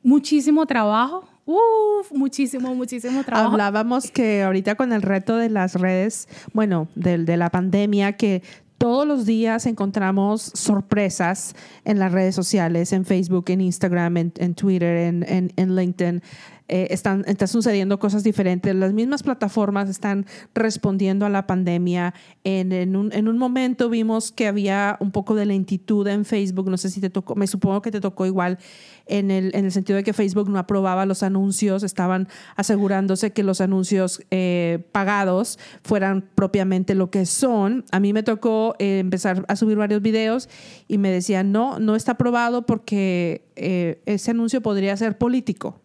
[0.04, 3.52] muchísimo trabajo, Uf, muchísimo, muchísimo trabajo.
[3.52, 8.44] Hablábamos que ahorita con el reto de las redes, bueno, de, de, la pandemia, que
[8.78, 14.56] todos los días encontramos sorpresas en las redes sociales, en Facebook, en Instagram, en, en
[14.56, 16.22] Twitter, en, en, en LinkedIn.
[16.70, 18.76] Eh, están, están sucediendo cosas diferentes.
[18.76, 22.14] Las mismas plataformas están respondiendo a la pandemia.
[22.44, 26.70] En, en, un, en, un, momento vimos que había un poco de lentitud en Facebook.
[26.70, 28.58] No sé si te tocó, me supongo que te tocó igual
[29.06, 33.44] en el, en el sentido de que Facebook no aprobaba los anuncios, estaban asegurándose que
[33.44, 37.86] los anuncios eh, pagados fueran propiamente lo que son.
[37.92, 40.50] A mí me tocó eh, empezar a subir varios videos
[40.90, 45.82] y me decían, no, no está aprobado porque ese anuncio podría ser político.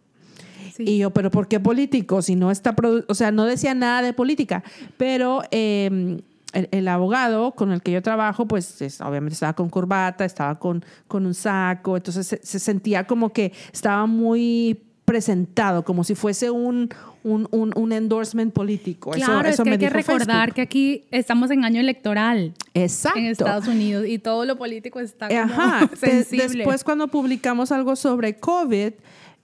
[0.79, 2.23] Y yo, pero ¿por qué político?
[2.23, 2.75] Si no está,
[3.09, 4.63] o sea, no decía nada de política,
[4.97, 5.43] pero...
[5.51, 6.19] Em,
[6.53, 11.25] el, abogado con el que yo trabajo, pues obviamente estaba con corbata, estaba con, con
[11.25, 16.89] un saco, entonces se, sentía como que estaba muy presentado, como si fuese un,
[17.25, 19.11] un, un, endorsement político.
[19.11, 22.55] Claro, eso, es que hay que recordar que aquí estamos en año electoral.
[22.75, 23.19] Exacto.
[23.19, 25.91] En Estados Unidos y todo lo político está como Ajá.
[25.97, 26.59] sensible.
[26.59, 28.93] Después cuando publicamos algo sobre COVID,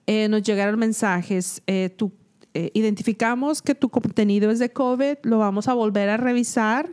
[0.09, 1.94] eh, nos llegaron mensajes, eh,
[2.54, 6.88] eh, identificamos que tu contenido es de COVID, lo vamos a volver a revisar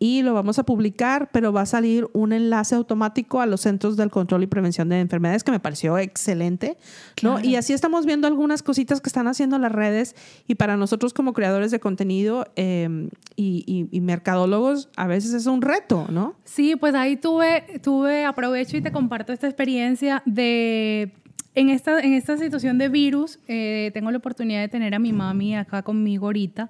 [0.00, 3.96] y lo vamos a publicar, pero va a salir un enlace automático a los Centros
[3.96, 6.78] del Control y Prevención de Enfermedades, que me pareció excelente,
[7.22, 7.38] ¿no?
[7.38, 10.16] Y así estamos viendo algunas cositas que están haciendo las redes
[10.48, 15.62] y para nosotros como creadores de contenido em, y, y, mercadólogos a veces es un
[15.62, 16.34] reto, ¿no?
[16.42, 21.12] Sí, pues ahí tuve, tuve, aprovecho y te comparto esta experiencia de
[21.54, 25.12] en esta, en esta situación de virus, eh, tengo la oportunidad de tener a mi
[25.12, 26.68] mami acá conmigo ahorita.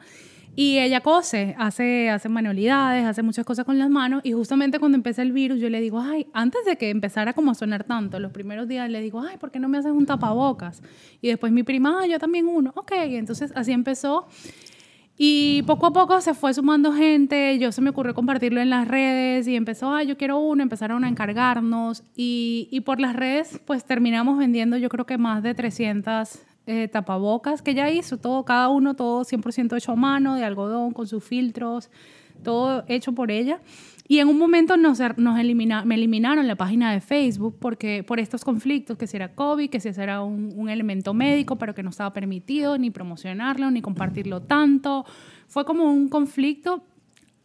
[0.60, 4.22] Y ella cose, hace, hace manualidades, hace muchas cosas con las manos.
[4.24, 7.52] Y justamente cuando empieza el virus, yo le digo, ay, antes de que empezara como
[7.52, 10.04] a sonar tanto, los primeros días le digo, ay, ¿por qué no me haces un
[10.04, 10.82] tapabocas?
[11.20, 12.72] Y después mi prima, yo también uno.
[12.74, 14.26] Ok, entonces así empezó.
[15.20, 18.86] Y poco a poco se fue sumando gente, yo se me ocurrió compartirlo en las
[18.86, 23.60] redes y empezó, ah, yo quiero uno, empezaron a encargarnos y, y por las redes
[23.66, 26.38] pues terminamos vendiendo yo creo que más de 300
[26.70, 30.92] eh, tapabocas que ya hizo, todo, cada uno, todo 100% hecho a mano, de algodón,
[30.92, 31.88] con sus filtros,
[32.44, 33.58] todo hecho por ella.
[34.10, 38.18] Y en un momento nos, nos elimina, me eliminaron la página de Facebook porque, por
[38.18, 41.82] estos conflictos, que si era COVID, que si era un, un elemento médico, pero que
[41.82, 45.04] no estaba permitido ni promocionarlo, ni compartirlo tanto.
[45.46, 46.82] Fue como un conflicto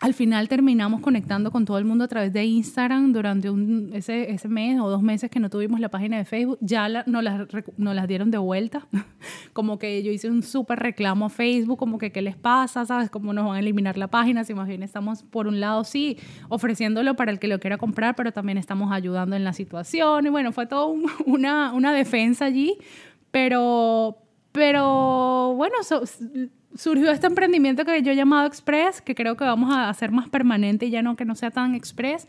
[0.03, 4.37] al final terminamos conectando con todo el mundo a través de Instagram durante un, ese,
[4.49, 6.57] mes o dos meses que no tuvimos la página de Facebook.
[6.59, 8.85] Ya la, nos, las, dieron de vuelta.
[9.53, 13.09] como que yo hice un súper reclamo a Facebook, como que qué les pasa, ¿sabes?
[13.09, 14.43] Cómo nos van a eliminar la página.
[14.43, 16.17] Si más bien estamos, por un lado, sí,
[16.49, 20.25] ofreciéndolo para el que lo quiera comprar, pero también estamos ayudando en la situación.
[20.25, 20.93] Y bueno, fue todo
[21.25, 22.75] una, una defensa allí.
[23.31, 24.17] Pero,
[24.51, 25.77] pero bueno,
[26.75, 30.29] surgió este emprendimiento que yo he llamado Express, que creo que vamos a hacer más
[30.29, 32.27] permanente y ya no que no sea tan Express.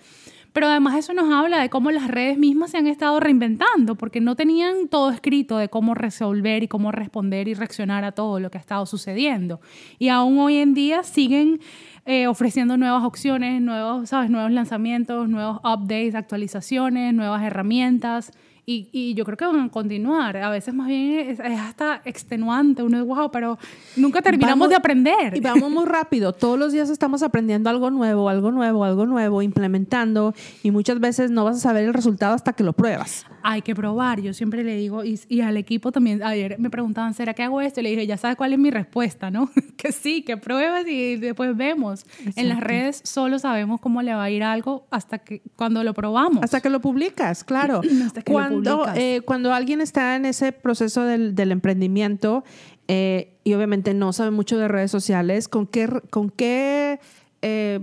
[0.55, 4.20] Pero además eso nos habla de cómo las redes mismas se han estado reinventando, porque
[4.20, 8.53] no tenían todo escrito de cómo resolver y cómo responder y reaccionar a todo lo
[8.53, 9.61] que ha estado sucediendo.
[9.99, 11.61] Y aún hoy en día siguen
[12.07, 14.30] eh, ofreciendo nuevas opciones, nuevos, ¿sabes?
[14.30, 18.30] nuevos lanzamientos, nuevos updates, actualizaciones, nuevas herramientas.
[18.66, 20.36] Y, y, yo creo que van a continuar.
[20.38, 22.82] A veces más bien es, hasta extenuante.
[22.82, 23.58] Uno es, wow, pero
[23.96, 25.36] nunca terminamos de aprender.
[25.36, 26.32] Y vamos muy rápido.
[26.32, 30.34] Todos los días estamos aprendiendo algo nuevo, algo nuevo, algo nuevo, implementando.
[30.62, 33.26] Y muchas veces no vas a saber el resultado hasta que lo pruebas.
[33.47, 34.20] Hay que probar.
[34.20, 37.61] Yo siempre le digo, y, y al equipo también, ayer me preguntaban, ¿será que hago
[37.61, 37.80] esto?
[37.80, 39.51] Y le dije, ya sabes cuál es mi respuesta, ¿no?
[39.76, 42.07] que sí, que pruebes y después vemos.
[42.36, 45.95] En las redes solo sabemos cómo le va a ir algo hasta que cuando lo
[45.95, 46.42] probamos.
[46.42, 47.80] Hasta que lo publicas, claro.
[48.07, 52.45] hasta que cuando cuando, eh, cuando alguien está en ese proceso del, del emprendimiento
[52.88, 57.01] eh, y obviamente no sabe mucho de redes sociales, ¿con qué, con qué
[57.42, 57.80] eh,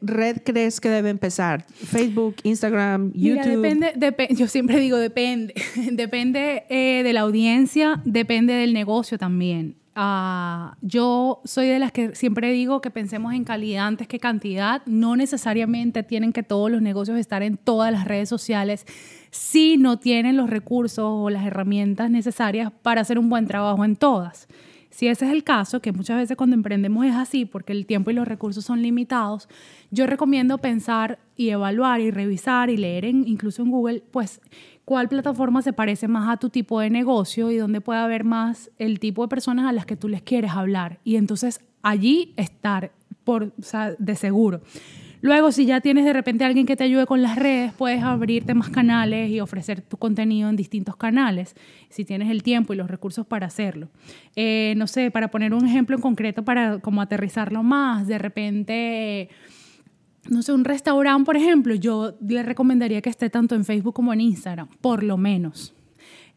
[0.00, 1.66] red crees que debe empezar?
[1.66, 3.66] ¿Facebook, Instagram, YouTube?
[3.66, 5.54] Mira, depende, yo siempre digo depende.
[5.92, 9.76] depende de la audiencia, depende del negocio también.
[9.94, 14.82] Uh, yo soy de las que siempre digo que pensemos en calidad antes que cantidad.
[14.86, 18.86] No necesariamente tienen que todos los negocios estar en todas las redes sociales
[19.30, 23.96] si no tienen los recursos o las herramientas necesarias para hacer un buen trabajo en
[23.96, 24.48] todas.
[25.02, 28.12] Si ese es el caso, que muchas veces cuando emprendemos es así, porque el tiempo
[28.12, 29.48] y los recursos son limitados,
[29.90, 34.40] yo recomiendo pensar y evaluar y revisar y leer en, incluso en Google, pues
[34.84, 38.70] cuál plataforma se parece más a tu tipo de negocio y dónde puede haber más
[38.78, 41.00] el tipo de personas a las que tú les quieres hablar.
[41.02, 42.92] Y entonces allí estar
[43.24, 43.52] por,
[43.98, 44.60] de seguro.
[45.22, 48.54] Luego, si ya tienes de repente alguien que te ayude con las redes, puedes abrirte
[48.54, 51.54] más canales y ofrecer tu contenido en distintos canales,
[51.88, 53.88] si tienes el tiempo y los recursos para hacerlo.
[54.34, 59.28] Eh, no sé, para poner un ejemplo en concreto, para como aterrizarlo más, de repente
[60.28, 64.12] no sé, un restaurante, por ejemplo, yo le recomendaría que esté tanto en Facebook como
[64.12, 65.74] en Instagram, por lo menos.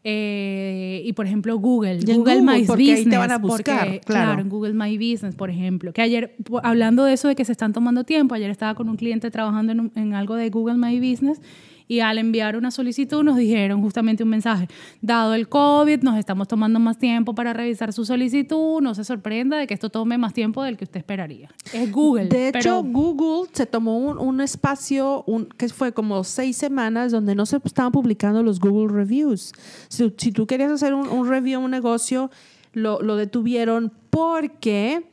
[0.08, 4.40] Eh, y por ejemplo Google, Google, My Business, te van a buscar, porque, claro.
[4.40, 7.72] en Google My Business, por ejemplo, que ayer, hablando de eso de que se están
[7.72, 11.40] tomando tiempo, ayer estaba con un cliente trabajando en, en algo de Google My Business
[11.88, 14.68] y al enviar una solicitud nos dijeron justamente un mensaje,
[15.00, 19.56] dado el COVID, nos estamos tomando más tiempo para revisar su solicitud, no se sorprenda
[19.58, 21.48] de que esto tome más tiempo del que usted esperaría.
[21.72, 22.26] Es Google.
[22.26, 27.34] De hecho, Google se tomó un, un espacio un, que fue como seis semanas donde
[27.34, 29.52] no se estaban publicando los Google Reviews.
[29.88, 32.30] Si, si tú querías hacer un, un review, un negocio,
[32.72, 35.04] lo, lo detuvieron porque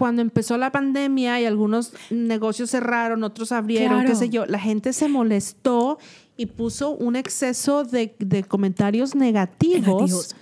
[0.00, 4.94] cuando empezó la pandemia y algunos negocios cerraron, otros abrieron, qué sé yo, la gente
[4.94, 5.98] se molestó
[6.38, 10.34] y puso un exceso de, de comentarios negativos.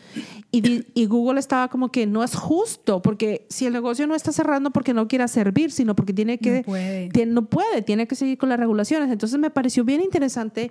[0.50, 4.70] Y, Google estaba como que no es justo, porque si el negocio no está cerrando
[4.70, 6.58] porque no quiera servir, sino porque tiene que...
[6.58, 7.08] No puede.
[7.08, 9.10] Tiene, no puede, tiene que seguir con las regulaciones.
[9.10, 10.70] Entonces me pareció bien interesante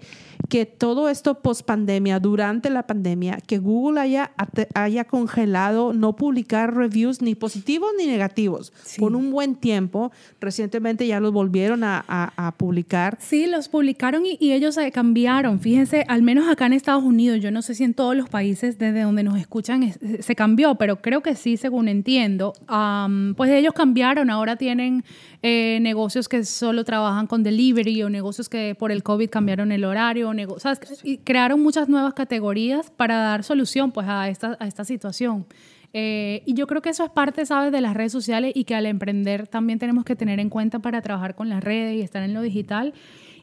[0.49, 4.31] que todo esto post pandemia, durante la pandemia, que Google haya,
[4.75, 10.11] haya congelado no publicar reviews ni positivos ni negativos por un buen tiempo.
[10.39, 13.17] Recientemente ya los volvieron a, a, publicar.
[13.21, 15.59] Sí, los publicaron y, y ellos cambiaron.
[15.59, 18.77] Fíjense, al menos acá en Estados Unidos, yo no sé si en todos los países
[18.77, 22.53] desde donde nos escuchan, se cambió, pero creo que sí, según entiendo.
[23.35, 25.03] pues ellos cambiaron, ahora tienen
[25.41, 29.85] eh, negocios que solo trabajan con delivery o negocios que por el COVID cambiaron el
[29.85, 30.31] horario,
[31.03, 35.45] y crearon muchas nuevas categorías para dar solución pues, a, esta, a esta situación.
[35.93, 38.75] Eh, y yo creo que eso es parte, ¿sabes?, de las redes sociales y que
[38.75, 42.23] al emprender también tenemos que tener en cuenta para trabajar con las redes y estar
[42.23, 42.93] en lo digital.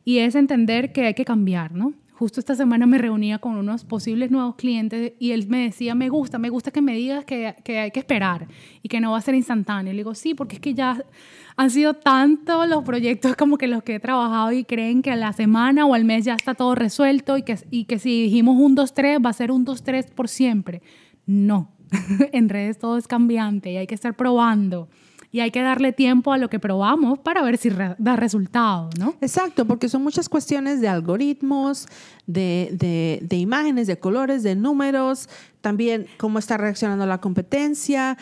[0.04, 1.94] Y es entender que hay que cambiar, ¿no?
[2.16, 6.08] Justo esta semana me reunía con unos posibles nuevos clientes y él me decía, me
[6.08, 8.46] gusta, me gusta que me digas que, que hay que esperar
[8.82, 9.92] y que no va a ser instantáneo.
[9.92, 11.04] Le digo, sí, porque es que ya
[11.56, 15.16] han sido tantos los proyectos como que los que he trabajado y creen que a
[15.16, 18.56] la semana o al mes ya está todo resuelto y que, y que si dijimos
[18.60, 20.82] un 2, 3 va a ser un 2, 3 por siempre.
[21.26, 21.72] No,
[22.32, 24.88] en redes todo es cambiante y hay que estar probando
[25.34, 29.16] y hay que darle tiempo a lo que probamos para ver si da resultado, ¿no?
[29.20, 31.88] Exacto, porque son muchas cuestiones de algoritmos,
[32.28, 35.28] de, de, de imágenes, de colores, de números,
[35.60, 38.16] también cómo está reaccionando la competencia.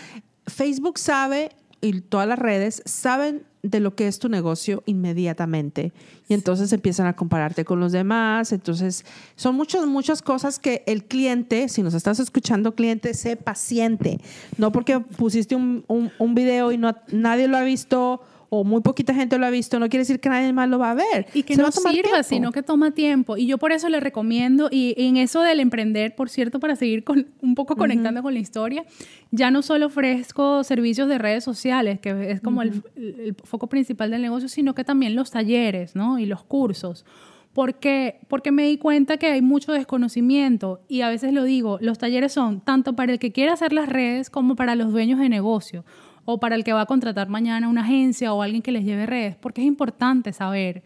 [0.46, 1.50] Facebook sabe
[1.82, 5.92] y todas las redes saben de lo que es tu negocio inmediatamente.
[6.28, 8.52] Y entonces empiezan a compararte con los demás.
[8.52, 9.04] Entonces,
[9.36, 14.20] son muchas, muchas cosas que el cliente, si nos estás escuchando, cliente, sé paciente.
[14.58, 18.20] No porque pusiste un, un, un video y no, nadie lo ha visto
[18.54, 20.90] o muy poquita gente lo ha visto, no quiere decir que nadie más lo va
[20.90, 21.24] a ver.
[21.32, 23.38] Y que no sirva, sino que toma tiempo.
[23.38, 27.02] Y yo por eso le recomiendo, y en eso del emprender, por cierto, para seguir
[27.02, 28.84] con, un poco conectando con la historia,
[29.30, 34.10] ya no solo ofrezco servicios de redes sociales, que es como el, el, foco principal
[34.10, 36.18] del negocio, sino que también los talleres ¿no?
[36.18, 37.06] y los cursos.
[37.54, 38.20] ¿Por qué?
[38.28, 42.34] Porque me di cuenta que hay mucho desconocimiento y a veces lo digo, los talleres
[42.34, 45.86] son tanto para el que quiere hacer las redes como para los dueños de negocio
[46.24, 49.06] o para el que va a contratar mañana una agencia o alguien que les lleve
[49.06, 50.82] redes, porque es importante saber.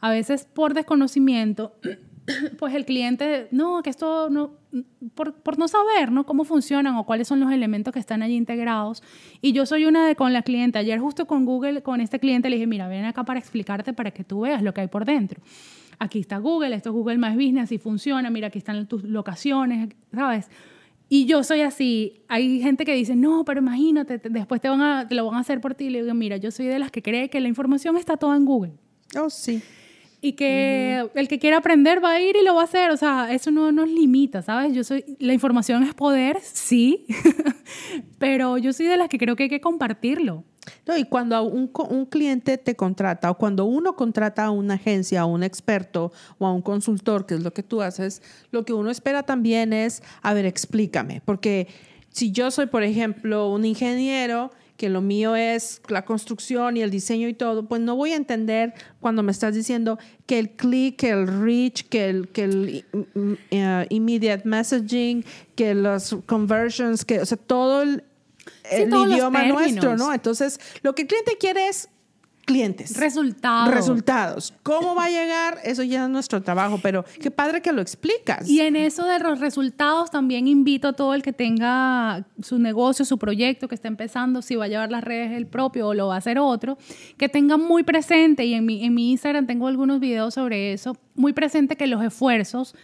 [0.00, 1.74] A veces por desconocimiento
[2.58, 4.52] pues el cliente, no, que esto no,
[5.14, 6.24] por, no saber, ¿no?
[6.24, 9.02] Cómo funcionan o cuáles son los elementos que están allí integrados.
[9.40, 10.78] Y yo soy una de con la cliente.
[10.78, 14.10] Ayer justo con Google, con este cliente, le dije, mira, ven acá para explicarte para
[14.10, 15.40] que tú veas lo que hay por dentro.
[15.98, 19.94] Aquí está Google, esto es Google My Business, y funciona, mira, aquí están tus locaciones,
[20.14, 20.48] ¿sabes?
[21.12, 22.22] Y yo soy así.
[22.28, 25.40] Hay gente que dice, no, pero imagínate, después te, van a, te lo van a
[25.40, 25.86] hacer por ti.
[25.86, 28.36] Y le digo, mira, yo soy de las que cree que la información está toda
[28.36, 28.74] en Google.
[29.18, 29.60] Oh, sí.
[30.22, 32.90] Y que el que quiera aprender va a ir y lo va a hacer.
[32.90, 34.74] O sea, eso no nos limita, ¿sabes?
[34.74, 37.06] Yo soy, la información es poder, sí,
[38.18, 40.44] pero yo soy de las que creo que hay que compartirlo.
[40.86, 45.22] No, y cuando un, un, cliente te contrata o cuando uno contrata a una agencia,
[45.22, 48.74] a un experto o a un consultor, que es lo que tú haces, lo que
[48.74, 51.66] uno espera también es, a ver, explícame, porque
[52.10, 54.50] si yo soy, por ejemplo, un ingeniero
[54.80, 58.16] que lo mío es la construcción y el diseño y todo, pues no voy a
[58.16, 62.84] entender cuando me estás diciendo que el click, que el reach, que el, que el
[62.94, 65.22] uh, immediate messaging,
[65.54, 68.04] que los conversions, que, o sea, todo el,
[68.70, 70.14] el idioma nuestro, ¿no?
[70.14, 71.90] Entonces, lo que el cliente quiere es
[72.50, 72.96] clientes.
[72.96, 73.72] Resultados.
[73.72, 74.54] Resultados.
[74.62, 75.58] ¿Cómo va a llegar?
[75.62, 78.48] Eso ya es nuestro trabajo, pero qué padre que lo explicas.
[78.48, 83.04] Y en eso de los resultados también invito a todo el que tenga su negocio,
[83.04, 86.08] su proyecto que está empezando, si va a llevar las redes el propio o lo
[86.08, 86.76] va a hacer otro,
[87.16, 90.96] que tenga muy presente, y en mi, en mi Instagram tengo algunos videos sobre eso,
[91.14, 92.74] muy presente que los esfuerzos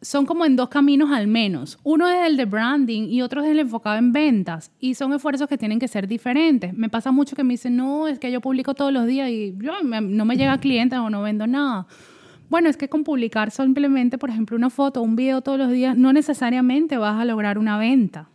[0.00, 1.78] son como en dos caminos al menos.
[1.82, 4.70] Uno es el de branding y otro es el enfocado en ventas.
[4.78, 6.72] Y son esfuerzos que tienen que ser diferentes.
[6.74, 9.54] Me pasa mucho que me dicen, no, es que yo publico todos los días y
[9.58, 11.86] yo, no me llega cliente o no vendo nada.
[12.48, 15.96] Bueno, es que con publicar simplemente, por ejemplo, una foto un video todos los días,
[15.96, 18.28] no necesariamente vas a lograr una venta.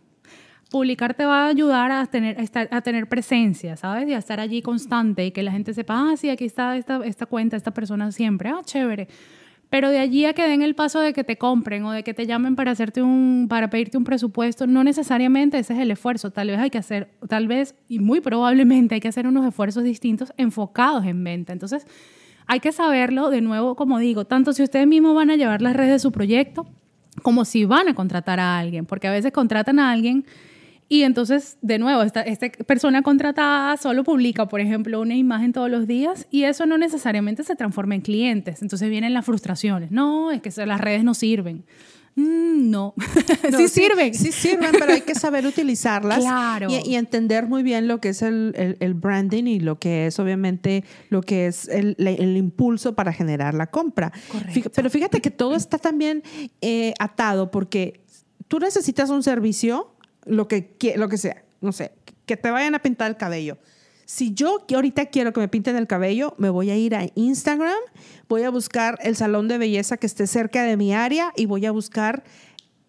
[0.70, 2.36] Publicar te va a ayudar a tener,
[2.70, 4.08] a, tener presencia, ¿sabes?
[4.08, 7.04] Y a estar allí constante y que la gente sepa, ah, sí, aquí está esta,
[7.04, 9.08] esta cuenta, esta persona siempre, ah, chévere.
[9.70, 12.14] Pero de allí a que den el paso de que te compren o de que
[12.14, 16.30] te llamen para hacerte un para pedirte un presupuesto, no necesariamente ese es el esfuerzo,
[16.30, 19.82] tal vez hay que hacer tal vez y muy probablemente hay que hacer unos esfuerzos
[19.82, 21.52] distintos enfocados en venta.
[21.52, 21.86] Entonces,
[22.46, 25.74] hay que saberlo de nuevo, como digo, tanto si ustedes mismos van a llevar las
[25.74, 26.66] redes de su proyecto
[27.22, 30.26] como si van a contratar a alguien, porque a veces contratan a alguien
[30.88, 35.70] y entonces, de nuevo, esta, esta, persona contratada solo publica, por ejemplo, una imagen todos
[35.70, 38.60] los días y eso no necesariamente se transforma en clientes.
[38.60, 39.90] Entonces vienen las frustraciones.
[39.90, 41.64] No, es que las redes no sirven.
[42.16, 42.94] Mm, no,
[43.56, 44.14] sí, sirven.
[44.14, 46.68] Sí sirven, pero hay que saber utilizarlas claro.
[46.70, 50.84] y, entender muy bien lo que es el, el, branding y lo que es obviamente
[51.08, 54.12] lo que es el, el impulso para generar la compra.
[54.30, 54.70] Correcto.
[54.76, 56.22] Pero fíjate que todo está también
[56.60, 58.04] eh, atado porque
[58.46, 59.93] tú necesitas un servicio
[60.26, 61.92] lo que, lo que sea, no sé,
[62.26, 63.58] que te vayan a pintar el cabello.
[64.06, 67.78] Si yo ahorita quiero que me pinten el cabello, me voy a ir a Instagram,
[68.28, 71.64] voy a buscar el salón de belleza que esté cerca de mi área y voy
[71.64, 72.22] a buscar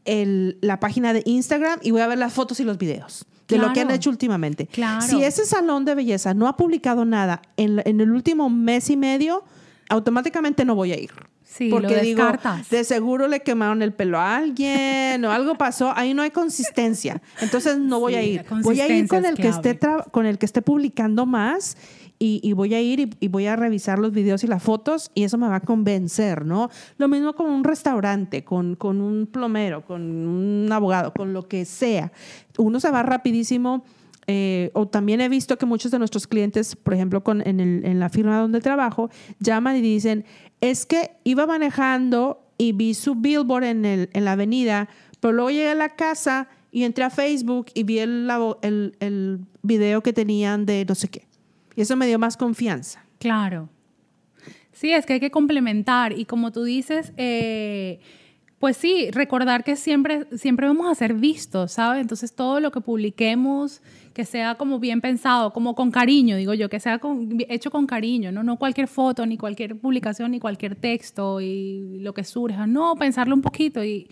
[0.03, 3.57] el, la página de Instagram y voy a ver las fotos y los videos de
[3.57, 4.67] lo que han hecho últimamente.
[5.07, 8.97] Si ese salón de belleza no ha publicado nada en, en el último mes y
[8.97, 9.43] medio,
[9.89, 11.11] automáticamente no voy a ir.
[11.55, 12.23] Sí, porque digo,
[12.69, 17.21] de seguro le quemaron el pelo a alguien o algo pasó, ahí no hay consistencia.
[17.39, 18.45] Entonces no voy a ir.
[18.61, 19.79] Voy a ir con el que esté
[20.11, 21.77] con el que esté publicando más
[22.17, 25.37] y, voy a ir y, voy a revisar los videos y las fotos y eso
[25.37, 26.69] me va a convencer, ¿no?
[26.97, 31.65] Lo mismo con un restaurante, con, con un plomero, con un abogado, con lo que
[31.65, 32.11] sea.
[32.57, 33.83] Uno se va rapidísimo.
[34.27, 37.85] Eh, o también he visto que muchos de nuestros clientes, por ejemplo, con, en, el,
[37.85, 40.25] en la firma donde trabajo, llaman y dicen,
[40.71, 44.89] es que iba manejando y vi su billboard en, el, en la avenida,
[45.19, 48.29] pero luego llegué a la casa y entré a Facebook y vi el,
[48.61, 51.27] el, el video que tenían de no sé qué.
[51.75, 53.05] Y eso me dio más confianza.
[53.19, 53.69] Claro.
[54.71, 57.99] Sí, es que hay que complementar y como tú dices, eh,
[58.59, 62.01] pues sí, recordar que siempre, siempre vamos a ser vistos, ¿sabes?
[62.01, 63.81] Entonces todo lo que publiquemos,
[64.15, 67.01] que sea como bien pensado, como con cariño, digo yo, que sea
[67.49, 68.43] hecho con cariño, ¿no?
[68.43, 72.65] No cualquier foto, ni cualquier publicación, ni cualquier texto y lo que surja.
[72.65, 74.07] No, pensarlo un poquito y,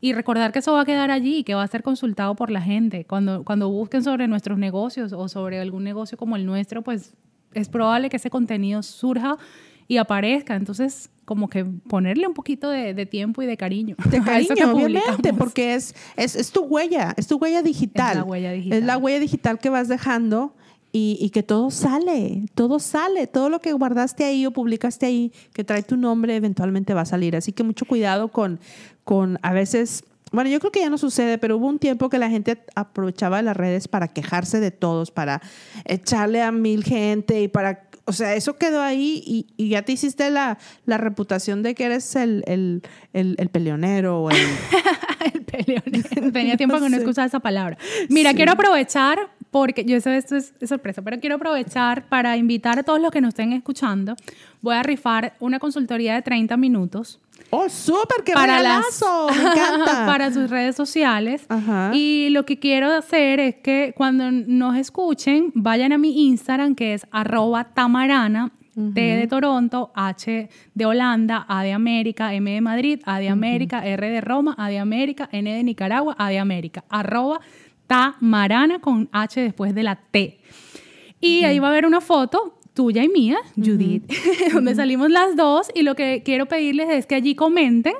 [0.00, 2.62] y recordar que eso va a quedar allí que va a ser consultado por la
[2.62, 3.04] gente.
[3.04, 7.16] Cuando, cuando busquen sobre nuestros negocios o sobre algún negocio como el nuestro, pues
[7.52, 9.38] es probable que ese contenido surja
[9.88, 10.54] y aparezca.
[10.54, 13.96] Entonces, como que ponerle un poquito de, tiempo y de cariño.
[14.10, 18.10] De cariño, obviamente, porque es, es, es, tu huella, es tu huella digital.
[18.10, 18.78] Es la huella digital.
[18.78, 20.54] Es la huella digital que vas dejando
[20.92, 25.32] y, y, que todo sale, todo sale, todo lo que guardaste ahí o publicaste ahí,
[25.52, 27.36] que trae tu nombre, eventualmente va a salir.
[27.36, 28.60] Así que mucho cuidado con,
[29.04, 30.04] con a veces...
[30.30, 33.40] Bueno, yo creo que ya no sucede, pero hubo un tiempo que la gente aprovechaba
[33.40, 35.40] las redes para quejarse de todos, para
[35.86, 39.92] echarle a mil gente y para o sea, eso quedó ahí y, y ya te
[39.92, 40.56] hiciste la,
[40.86, 42.82] la, reputación de que eres el, el,
[43.12, 44.36] el, el peleonero o el...
[45.34, 46.32] el peleonero.
[46.32, 47.76] Tenía tiempo que no escuchaba esa palabra.
[48.08, 49.18] Mira, quiero aprovechar,
[49.50, 53.10] porque yo sé esto es, es, sorpresa, pero quiero aprovechar para invitar a todos los
[53.10, 54.14] que nos estén escuchando.
[54.60, 57.20] Voy a rifar una consultoría de 30 minutos
[57.50, 60.06] Oh, súper, qué para regalazo, me encanta.
[60.06, 61.46] para sus redes sociales.
[61.92, 66.94] Y lo que quiero hacer es que cuando nos escuchen, vayan a mi Instagram, que
[66.94, 68.52] es arroba tamarana,
[68.94, 73.84] T de Toronto, H de Holanda, A de América, M de Madrid, A de América,
[73.84, 77.40] R de Roma, A de América, N de Nicaragua, A de América, arroba
[77.88, 80.38] tamarana con H después de la T.
[81.20, 84.04] Y ahí va a haber una foto tuya y mía, Judith,
[84.52, 87.94] donde salimos las dos y lo que quiero pedirles es que allí comenten,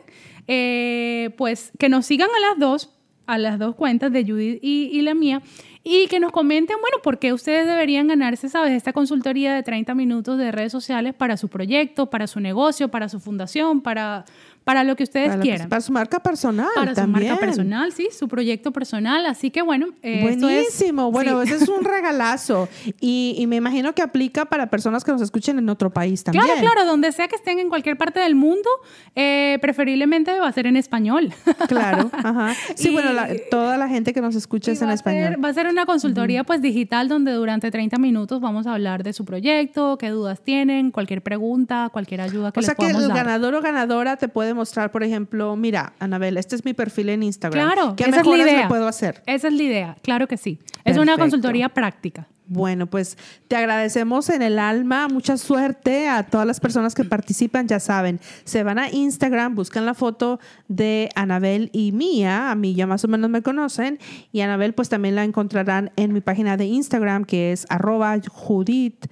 [0.46, 2.94] eh, pues que nos sigan a las dos,
[3.26, 5.42] a las dos cuentas de Judith y, y la mía,
[5.82, 8.72] y que nos comenten, bueno, por qué ustedes deberían ganarse, ¿sabes?
[8.72, 13.08] Esta consultoría de 30 minutos de redes sociales para su proyecto, para su negocio, para
[13.08, 14.26] su fundación, para,
[14.68, 15.70] para lo que ustedes quieran.
[15.70, 16.68] para su marca personal.
[16.74, 19.24] Para su marca personal, sí, su proyecto personal.
[19.24, 19.86] Así que bueno.
[20.02, 21.10] Eh, Buenísimo.
[21.10, 22.68] bueno, ese es un regalazo.
[23.00, 26.44] Y, me imagino que aplica para personas que nos escuchen en otro país también.
[26.44, 28.68] Claro, claro, donde sea que estén en cualquier parte del mundo,
[29.14, 31.32] eh, preferiblemente va a ser en español.
[31.66, 32.54] Claro, ajá.
[32.74, 33.18] Sí, bueno,
[33.50, 35.42] toda la gente que nos escucha es en español.
[35.42, 39.14] va a ser una consultoría pues digital donde durante 30 minutos vamos a hablar de
[39.14, 43.00] su proyecto, qué dudas tienen, cualquier pregunta, cualquier ayuda que les podamos dar.
[43.00, 46.54] O sea que el ganador o ganadora te puede mostrar, por ejemplo, mira, Anabel, este
[46.56, 47.72] es mi perfil en Instagram.
[47.72, 48.68] Claro, ¿Qué esa mejoras es la idea.
[48.68, 49.22] puedo hacer?
[49.26, 50.58] Esa es la idea, claro que sí.
[50.84, 52.28] Es una consultoría práctica.
[52.50, 57.68] Bueno, pues te agradecemos en el alma, mucha suerte a todas las personas que participan,
[57.68, 62.74] ya saben, se van a Instagram, buscan la foto de Anabel y mía, a mí
[62.74, 63.98] ya más o menos me conocen,
[64.32, 69.04] y Anabel pues también la encontrarán en mi página de Instagram que es arroba judith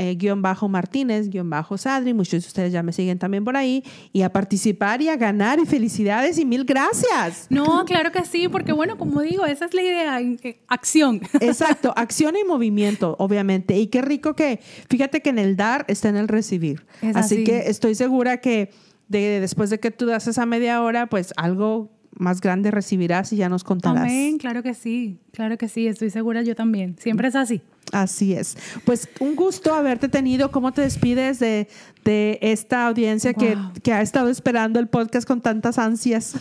[0.00, 3.54] eh, guion bajo Martínez, guion bajo Sadri, muchos de ustedes ya me siguen también por
[3.54, 3.84] ahí,
[4.14, 7.46] y a participar y a ganar, y felicidades y mil gracias.
[7.50, 10.20] No, claro que sí, porque bueno, como digo, esa es la idea,
[10.68, 11.20] acción.
[11.40, 16.08] Exacto, acción y movimiento, obviamente, y qué rico que, fíjate que en el dar está
[16.08, 16.86] en el recibir.
[17.14, 17.44] así.
[17.44, 18.70] que estoy segura que
[19.08, 21.90] de, después de que tú das esa media hora, pues algo
[22.20, 24.04] más grande recibirás y ya nos contarás.
[24.04, 26.96] Amén, claro que sí, claro que sí, estoy segura yo también.
[26.98, 27.62] Siempre es así.
[27.92, 28.56] Así es.
[28.84, 30.50] Pues un gusto haberte tenido.
[30.52, 31.68] ¿Cómo te despides de,
[32.04, 36.36] de esta audiencia que, que ha estado esperando el podcast con tantas ansias?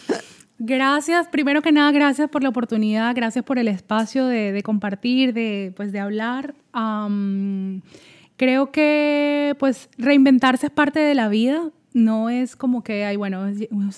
[0.62, 5.34] Gracias, primero que nada, gracias por la oportunidad, gracias por el espacio de, de compartir,
[5.34, 6.54] de, pues, de hablar.
[8.36, 13.46] creo que pues reinventarse es parte de la vida, no es como que, ay, bueno,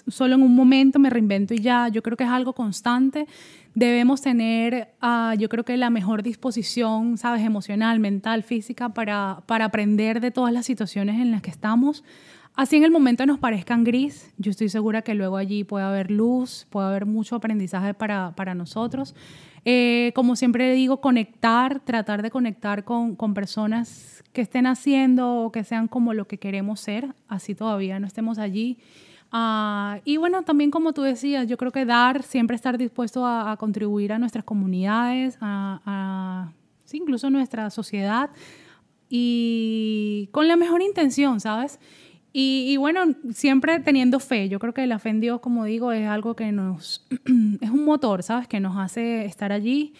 [0.07, 3.27] solo en un momento me reinvento y ya, yo creo que es algo constante.
[3.75, 9.65] Debemos tener, uh, yo creo que la mejor disposición, sabes, emocional, mental, física, para, para
[9.65, 12.03] aprender de todas las situaciones en las que estamos.
[12.55, 16.11] Así en el momento nos parezcan gris, yo estoy segura que luego allí puede haber
[16.11, 19.15] luz, puede haber mucho aprendizaje para, para nosotros.
[19.63, 25.51] Eh, como siempre digo, conectar, tratar de conectar con, con, personas que estén haciendo o
[25.51, 28.79] que sean como lo que queremos ser, así todavía no estemos allí.
[29.31, 33.51] Uh, y bueno, también como tú decías, yo creo que dar, siempre estar dispuesto a,
[33.51, 36.51] a contribuir a nuestras comunidades, a, a
[36.85, 38.31] sí, incluso nuestra sociedad,
[39.09, 41.79] y con la mejor intención, ¿sabes?
[42.33, 43.01] Y, bueno,
[43.33, 44.47] siempre teniendo fe.
[44.47, 47.05] Yo creo que la fe en Dios, como digo, es algo que nos,
[47.61, 48.47] es un motor, ¿sabes?
[48.47, 49.93] Que nos hace estar allí.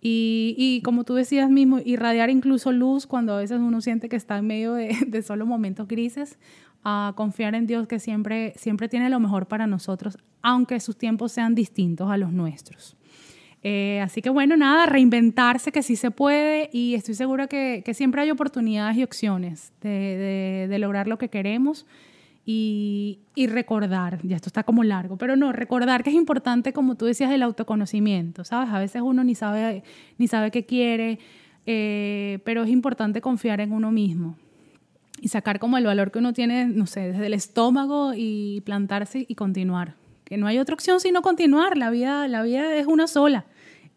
[0.00, 4.16] Y, y, como tú decías mismo, irradiar incluso luz cuando a veces uno siente que
[4.16, 6.38] está en medio de, de solo momentos grises.
[6.84, 11.32] A confiar en Dios que siempre, siempre tiene lo mejor para nosotros, aunque sus tiempos
[11.32, 12.97] sean distintos a los nuestros.
[13.62, 18.22] Eh, así que bueno, nada, reinventarse que sí se puede y estoy segura que, siempre
[18.22, 21.84] hay oportunidades y opciones de, lograr lo que queremos
[22.44, 26.94] y, y, recordar, ya esto está como largo, pero no, recordar que es importante, como
[26.94, 28.70] tú decías, el autoconocimiento, ¿sabes?
[28.70, 29.82] A veces uno ni sabe,
[30.18, 31.18] ni sabe qué quiere,
[31.66, 34.38] eh, pero es importante confiar en uno mismo
[35.20, 39.26] y sacar como el valor que uno tiene, no sé, desde el estómago y plantarse
[39.28, 39.96] y continuar
[40.28, 41.76] que no hay otra opción sino continuar.
[41.76, 43.46] La vida, la vida es una sola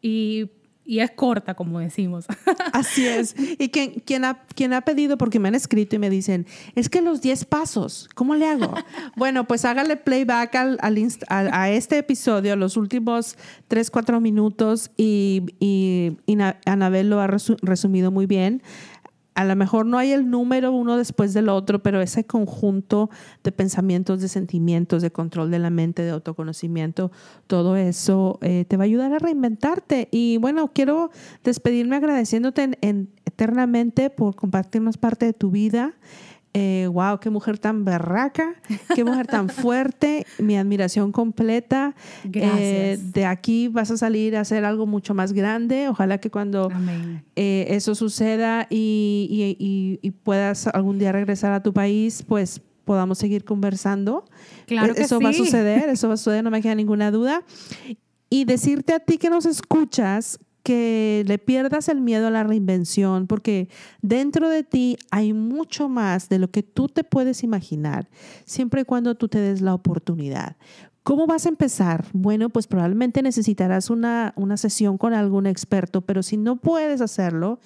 [0.01, 0.49] y,
[0.85, 2.25] y es corta, como decimos.
[2.73, 3.35] Así es.
[3.37, 6.89] Y quien, quien, ha, quien ha pedido, porque me han escrito y me dicen, es
[6.89, 8.73] que los 10 pasos, ¿cómo le hago?
[9.17, 10.97] bueno, pues hágale playback al, al,
[11.51, 13.37] a este episodio, los últimos
[13.67, 18.63] 3, 4 minutos y, y, y Anabel lo ha resumido muy bien
[19.41, 23.09] a lo mejor no hay el número uno después del otro, pero ese conjunto
[23.43, 27.11] de pensamientos, de sentimientos, de control de la mente, de autoconocimiento,
[27.47, 30.09] todo eso eh, te va a ayudar a reinventarte.
[30.11, 31.09] Y bueno, quiero
[31.43, 32.77] despedirme agradeciéndote
[33.25, 35.95] eternamente por compartirnos parte de tu vida
[36.53, 38.55] eh, wow, qué mujer tan berraca,
[38.93, 41.95] qué mujer tan fuerte, mi admiración completa.
[42.31, 45.87] Eh, de aquí vas a salir a hacer algo mucho más grande.
[45.87, 46.69] Ojalá que cuando
[47.37, 54.25] eh, eso suceda y, puedas algún día regresar a tu país, pues podamos seguir conversando.
[54.67, 57.43] Claro que eso va a suceder, eso va a suceder, no me queda ninguna duda.
[58.29, 63.27] Y decirte a ti que nos escuchas que le pierdas el miedo a la reinvención,
[63.27, 63.69] porque
[64.01, 68.09] dentro de ti hay mucho más de lo que tú te puedes imaginar,
[68.45, 70.55] siempre y cuando tú te des la oportunidad.
[71.03, 72.05] ¿Cómo vas a empezar?
[72.13, 77.59] Bueno, pues probablemente necesitarás una, una sesión con algún experto, pero si no puedes hacerlo,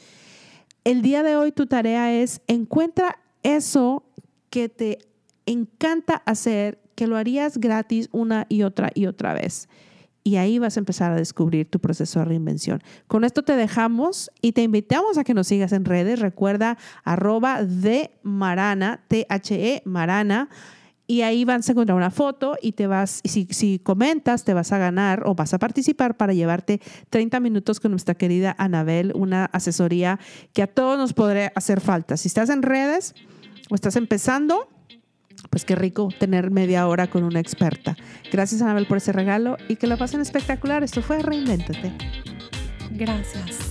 [0.85, 4.03] el día de hoy tu tarea es encuentra eso
[4.49, 4.99] que te
[5.45, 9.67] encanta hacer, que lo harías gratis una y otra y otra vez
[10.25, 12.81] y ahí vas a empezar a descubrir tu proceso de reinvención.
[13.07, 16.19] Con esto te dejamos y te invitamos a que nos sigas en redes.
[16.19, 20.49] Recuerda arroba de Marana, T-H-E Marana.
[21.05, 24.55] Y ahí vas a encontrar una foto y te vas, y si, si comentas, te
[24.55, 26.81] vas a ganar o vas a participar para llevarte
[27.11, 30.19] 30 minutos con nuestra querida Anabel, una asesoría
[30.53, 32.17] que a todos nos podría hacer falta.
[32.17, 33.13] Si estás en redes
[33.69, 34.74] o estás empezando,
[35.49, 37.95] pues qué rico tener media hora con una experta.
[38.31, 40.83] Gracias, Anabel, por ese regalo y que lo pasen espectacular.
[40.83, 41.91] Esto fue Reinvéntate.
[42.91, 43.64] Gracias.